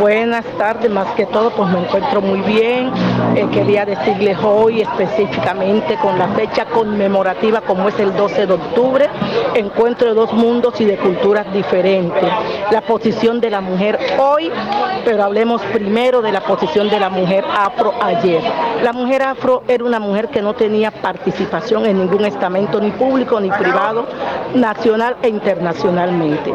Buenas 0.00 0.44
tardes, 0.56 0.90
más 0.90 1.06
que 1.14 1.26
todo 1.26 1.50
pues 1.50 1.68
me 1.70 1.80
encuentro 1.80 2.20
muy 2.20 2.40
bien. 2.40 2.90
Eh, 3.36 3.46
quería 3.52 3.84
decirles 3.84 4.38
hoy 4.42 4.80
específicamente 4.80 5.96
con 6.00 6.18
la 6.18 6.28
fecha 6.28 6.64
conmemorativa 6.66 7.60
como 7.60 7.88
es 7.88 7.98
el 8.00 8.14
12 8.16 8.46
de 8.46 8.52
octubre, 8.52 9.08
encuentro 9.54 10.14
dos 10.14 10.32
mundos 10.32 10.80
y 10.80 10.84
de 10.84 10.96
culturas 10.96 11.52
diferentes. 11.52 12.28
La 12.70 12.80
posición 12.80 13.40
de 13.40 13.50
la 13.50 13.60
mujer 13.60 13.98
hoy, 14.18 14.50
pero 15.04 15.24
hablemos 15.24 15.62
primero 15.72 16.22
de 16.22 16.32
la 16.32 16.40
posición 16.40 16.88
de 16.88 16.98
la 16.98 17.10
mujer 17.10 17.44
afro 17.56 17.94
ayer. 18.02 18.42
La 18.82 18.92
mujer 18.92 19.22
afro 19.22 19.62
era 19.68 19.84
una 19.84 20.00
mujer 20.00 20.28
que 20.28 20.42
no 20.42 20.54
tenía 20.54 20.90
participación 20.90 21.67
en 21.70 21.98
ningún 21.98 22.24
estamento, 22.24 22.80
ni 22.80 22.90
público 22.92 23.38
ni 23.40 23.50
privado, 23.50 24.06
nacional 24.54 25.16
e 25.22 25.28
internacionalmente. 25.28 26.54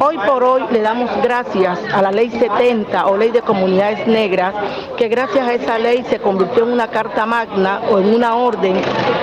Hoy 0.00 0.18
por 0.26 0.42
hoy 0.42 0.62
le 0.72 0.80
damos 0.80 1.10
gracias 1.22 1.78
a 1.92 2.00
la 2.00 2.10
ley 2.10 2.30
70 2.30 3.06
o 3.06 3.16
ley 3.16 3.30
de 3.30 3.42
comunidades 3.42 4.06
negras, 4.06 4.54
que 4.96 5.08
gracias 5.08 5.46
a 5.46 5.54
esa 5.54 5.78
ley 5.78 6.04
se 6.08 6.18
convirtió 6.18 6.64
en 6.64 6.72
una 6.72 6.88
carta 6.88 7.26
magna 7.26 7.82
o 7.90 7.98
en 7.98 8.14
una 8.14 8.36
orden, 8.36 8.80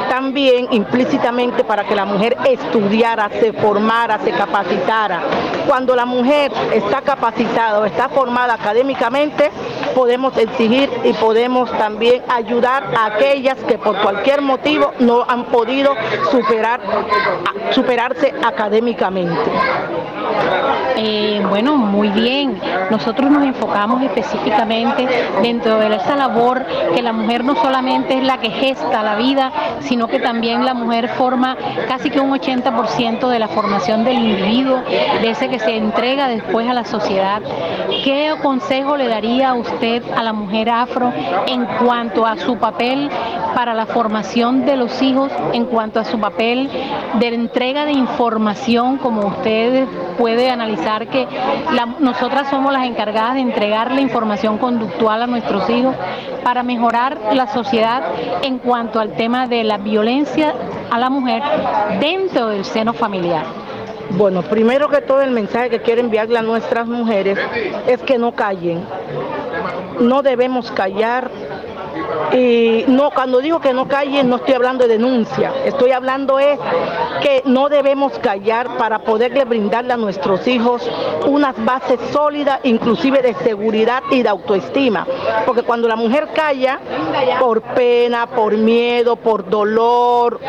también 0.09 0.67
implícitamente 0.71 1.63
para 1.63 1.85
que 1.85 1.95
la 1.95 2.05
mujer 2.05 2.37
estudiara, 2.45 3.29
se 3.29 3.51
formara, 3.51 4.19
se 4.19 4.31
capacitara. 4.31 5.21
Cuando 5.67 5.95
la 5.95 6.05
mujer 6.05 6.51
está 6.71 7.01
capacitada 7.01 7.79
o 7.79 7.85
está 7.85 8.09
formada 8.09 8.53
académicamente, 8.53 9.49
podemos 9.93 10.37
exigir 10.37 10.89
y 11.03 11.13
podemos 11.13 11.71
también 11.77 12.21
ayudar 12.29 12.91
a 12.95 13.05
aquellas 13.07 13.57
que 13.63 13.77
por 13.77 13.97
cualquier 14.01 14.41
motivo 14.41 14.91
no 14.99 15.23
han 15.27 15.45
podido 15.45 15.93
superar, 16.31 16.81
superarse 17.71 18.33
académicamente. 18.43 19.51
Eh, 20.97 21.43
bueno, 21.49 21.77
muy 21.77 22.09
bien. 22.09 22.59
Nosotros 22.89 23.31
nos 23.31 23.43
enfocamos 23.43 24.03
específicamente 24.03 25.07
dentro 25.41 25.79
de 25.79 25.95
esa 25.95 26.15
labor 26.15 26.65
que 26.93 27.01
la 27.01 27.13
mujer 27.13 27.43
no 27.43 27.55
solamente 27.55 28.17
es 28.17 28.23
la 28.23 28.37
que 28.37 28.49
gesta 28.51 29.01
la 29.01 29.15
vida, 29.15 29.51
sino 29.79 30.07
que 30.07 30.19
también 30.19 30.65
la 30.65 30.73
mujer 30.73 31.09
forma 31.09 31.57
casi 31.87 32.09
que 32.09 32.19
un 32.19 32.31
80% 32.31 33.29
de 33.29 33.39
la 33.39 33.47
formación 33.47 34.03
del 34.03 34.15
individuo, 34.15 34.81
de 35.21 35.29
ese 35.29 35.49
que 35.49 35.59
se 35.59 35.75
entrega 35.75 36.27
después 36.27 36.69
a 36.69 36.73
la 36.73 36.85
sociedad. 36.85 37.41
¿Qué 38.03 38.33
consejo 38.41 38.97
le 38.97 39.07
daría 39.07 39.49
a 39.49 39.53
usted 39.55 40.03
a 40.15 40.23
la 40.23 40.33
mujer 40.33 40.69
afro 40.69 41.11
en 41.47 41.65
cuanto 41.83 42.25
a 42.25 42.37
su 42.37 42.57
papel 42.57 43.09
para 43.55 43.73
la 43.73 43.85
formación 43.85 44.65
de 44.65 44.75
los 44.75 45.01
hijos, 45.01 45.31
en 45.53 45.65
cuanto 45.65 45.99
a 45.99 46.05
su 46.05 46.19
papel 46.19 46.69
de 47.19 47.27
entrega 47.27 47.85
de 47.85 47.91
información, 47.91 48.97
como 48.97 49.27
usted 49.27 49.87
puede 50.21 50.51
analizar 50.51 51.07
que 51.07 51.27
nosotras 51.99 52.47
somos 52.51 52.71
las 52.71 52.85
encargadas 52.85 53.33
de 53.33 53.39
entregar 53.39 53.91
la 53.91 54.01
información 54.01 54.59
conductual 54.59 55.23
a 55.23 55.25
nuestros 55.25 55.67
hijos 55.67 55.95
para 56.43 56.61
mejorar 56.61 57.17
la 57.33 57.47
sociedad 57.47 58.03
en 58.43 58.59
cuanto 58.59 58.99
al 58.99 59.15
tema 59.15 59.47
de 59.47 59.63
la 59.63 59.79
violencia 59.79 60.53
a 60.91 60.99
la 60.99 61.09
mujer 61.09 61.41
dentro 61.99 62.49
del 62.49 62.65
seno 62.65 62.93
familiar. 62.93 63.45
Bueno, 64.11 64.43
primero 64.43 64.89
que 64.89 65.01
todo 65.01 65.21
el 65.21 65.31
mensaje 65.31 65.71
que 65.71 65.81
quiero 65.81 66.01
enviarle 66.01 66.37
a 66.37 66.43
nuestras 66.43 66.85
mujeres 66.85 67.39
es 67.87 67.99
que 68.03 68.19
no 68.19 68.33
callen. 68.33 68.85
No 70.01 70.21
debemos 70.21 70.71
callar 70.71 71.31
y 72.33 72.85
no, 72.87 73.11
cuando 73.11 73.39
digo 73.39 73.59
que 73.59 73.73
no 73.73 73.87
callen, 73.87 74.29
no 74.29 74.37
estoy 74.37 74.53
hablando 74.53 74.87
de 74.87 74.97
denuncia, 74.97 75.53
estoy 75.65 75.91
hablando 75.91 76.39
es 76.39 76.59
que 77.21 77.41
no 77.45 77.69
debemos 77.69 78.17
callar 78.19 78.77
para 78.77 78.99
poderle 78.99 79.45
brindarle 79.45 79.93
a 79.93 79.97
nuestros 79.97 80.47
hijos 80.47 80.89
unas 81.27 81.53
bases 81.63 81.99
sólidas, 82.11 82.59
inclusive 82.63 83.21
de 83.21 83.33
seguridad 83.35 84.03
y 84.11 84.23
de 84.23 84.29
autoestima. 84.29 85.05
Porque 85.45 85.63
cuando 85.63 85.87
la 85.87 85.95
mujer 85.95 86.29
calla, 86.33 86.79
por 87.39 87.61
pena, 87.61 88.27
por 88.27 88.53
miedo, 88.57 89.15
por 89.15 89.49
dolor, 89.49 90.39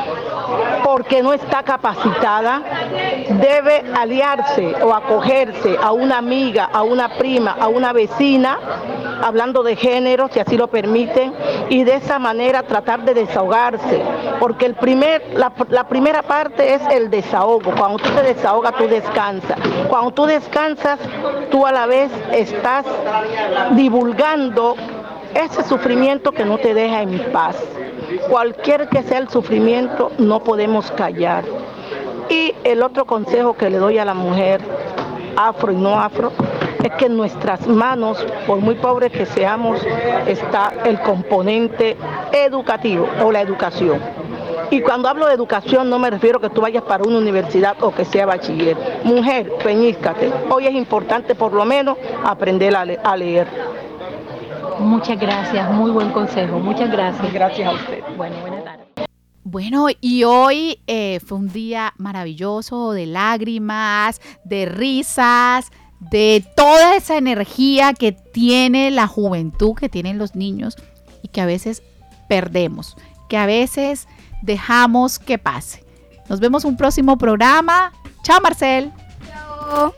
porque 0.85 1.23
no 1.23 1.33
está 1.33 1.63
capacitada, 1.63 2.63
debe 3.29 3.85
aliarse 3.95 4.75
o 4.83 4.95
acogerse 4.95 5.77
a 5.81 5.93
una 5.93 6.19
amiga, 6.19 6.69
a 6.73 6.83
una 6.83 7.17
prima, 7.17 7.57
a 7.59 7.69
una 7.69 7.93
vecina, 7.93 8.59
hablando 9.23 9.63
de 9.63 9.77
género, 9.77 10.29
si 10.33 10.41
así 10.41 10.57
lo 10.57 10.69
permiten, 10.69 11.33
y 11.71 11.85
de 11.85 11.95
esa 11.95 12.19
manera 12.19 12.65
tratar 12.65 13.05
de 13.05 13.15
desahogarse, 13.15 14.03
porque 14.39 14.67
el 14.67 14.75
primer, 14.75 15.23
la, 15.35 15.53
la 15.71 15.89
primera 15.89 16.23
parte 16.23 16.75
es 16.75 16.83
el 16.91 17.09
desahogo. 17.11 17.73
Cuando 17.77 17.99
tú 17.99 18.11
te 18.11 18.23
desahogas, 18.23 18.75
tú 18.77 18.89
descansas. 18.89 19.59
Cuando 19.89 20.11
tú 20.11 20.27
descansas, 20.27 20.99
tú 21.51 21.67
a 21.67 21.73
la 21.73 21.87
vez 21.87 22.11
estás 22.33 22.85
divulgando 23.73 24.77
ese 25.35 25.63
sufrimiento 25.65 26.33
que 26.33 26.45
no 26.45 26.59
te 26.59 26.75
deja 26.75 27.03
en 27.03 27.33
paz. 27.33 27.57
Cualquier 28.29 28.89
que 28.89 29.03
sea 29.03 29.19
el 29.19 29.29
sufrimiento, 29.29 30.11
no 30.19 30.43
podemos 30.43 30.91
callar. 30.91 31.45
Y 32.29 32.55
el 32.65 32.83
otro 32.83 33.07
consejo 33.07 33.55
que 33.55 33.71
le 33.71 33.79
doy 33.79 33.99
a 33.99 34.05
la 34.05 34.15
mujer, 34.15 34.61
afro 35.37 35.73
y 35.73 35.77
no 35.77 35.99
afro, 35.99 36.33
es 36.83 36.93
que 36.93 37.07
en 37.07 37.17
nuestras 37.17 37.67
manos, 37.67 38.25
por 38.47 38.59
muy 38.59 38.75
pobres 38.75 39.13
que 39.13 39.27
seamos, 39.27 39.81
está 40.27 40.73
el 40.85 41.01
componente 41.01 41.97
educativo 42.33 43.09
o 43.23 43.31
la 43.31 43.41
educación. 43.41 44.01
Y 44.71 44.81
cuando 44.81 45.09
hablo 45.09 45.27
de 45.27 45.35
educación 45.35 45.91
no 45.91 45.99
me 45.99 46.11
refiero 46.11 46.39
a 46.39 46.41
que 46.41 46.51
tú 46.51 46.61
vayas 46.61 46.83
para 46.85 47.05
una 47.05 47.19
universidad 47.19 47.77
o 47.83 47.95
que 47.95 48.05
sea 48.05 48.27
bachiller. 48.27 48.77
Mujer, 49.05 49.53
peñíscate. 49.63 50.33
Hoy 50.51 50.67
es 50.67 50.75
importante 50.75 51.35
por 51.35 51.53
lo 51.53 51.65
menos 51.65 51.97
aprender 52.25 52.75
a, 52.75 53.17
leer. 53.17 53.47
Muchas 54.79 55.19
gracias, 55.21 55.71
muy 55.71 55.91
buen 55.91 56.11
consejo. 56.11 56.59
Muchas 56.59 56.91
gracias. 56.91 57.33
Gracias 57.33 57.69
a 57.69 57.73
usted. 57.73 58.03
Bueno, 58.17 58.37
buenas 58.41 58.65
tardes. 58.65 58.87
Bueno, 59.45 59.89
y 60.01 60.25
hoy 60.25 60.79
eh, 60.87 61.21
fue 61.21 61.37
un 61.37 61.49
día 61.49 61.93
maravilloso 61.99 62.93
de 62.93 63.07
lágrimas, 63.07 64.21
de 64.45 64.65
risas, 64.67 65.71
de 66.11 66.45
toda 66.57 66.97
esa 66.97 67.17
energía 67.17 67.95
que 67.95 68.13
tiene 68.13 68.91
la 68.91 69.07
juventud, 69.07 69.75
que 69.75 69.89
tienen 69.89 70.19
los 70.19 70.35
niños 70.35 70.77
y 71.23 71.29
que 71.29 71.41
a 71.41 71.47
veces 71.47 71.83
perdemos, 72.29 72.97
que 73.29 73.37
a 73.37 73.47
veces 73.47 74.09
dejamos 74.43 75.19
que 75.19 75.39
pase. 75.39 75.85
Nos 76.29 76.41
vemos 76.41 76.65
un 76.65 76.77
próximo 76.77 77.19
programa. 77.19 77.93
Chao 78.23 78.41
Marcel. 78.41 78.91
Chao. 79.27 79.95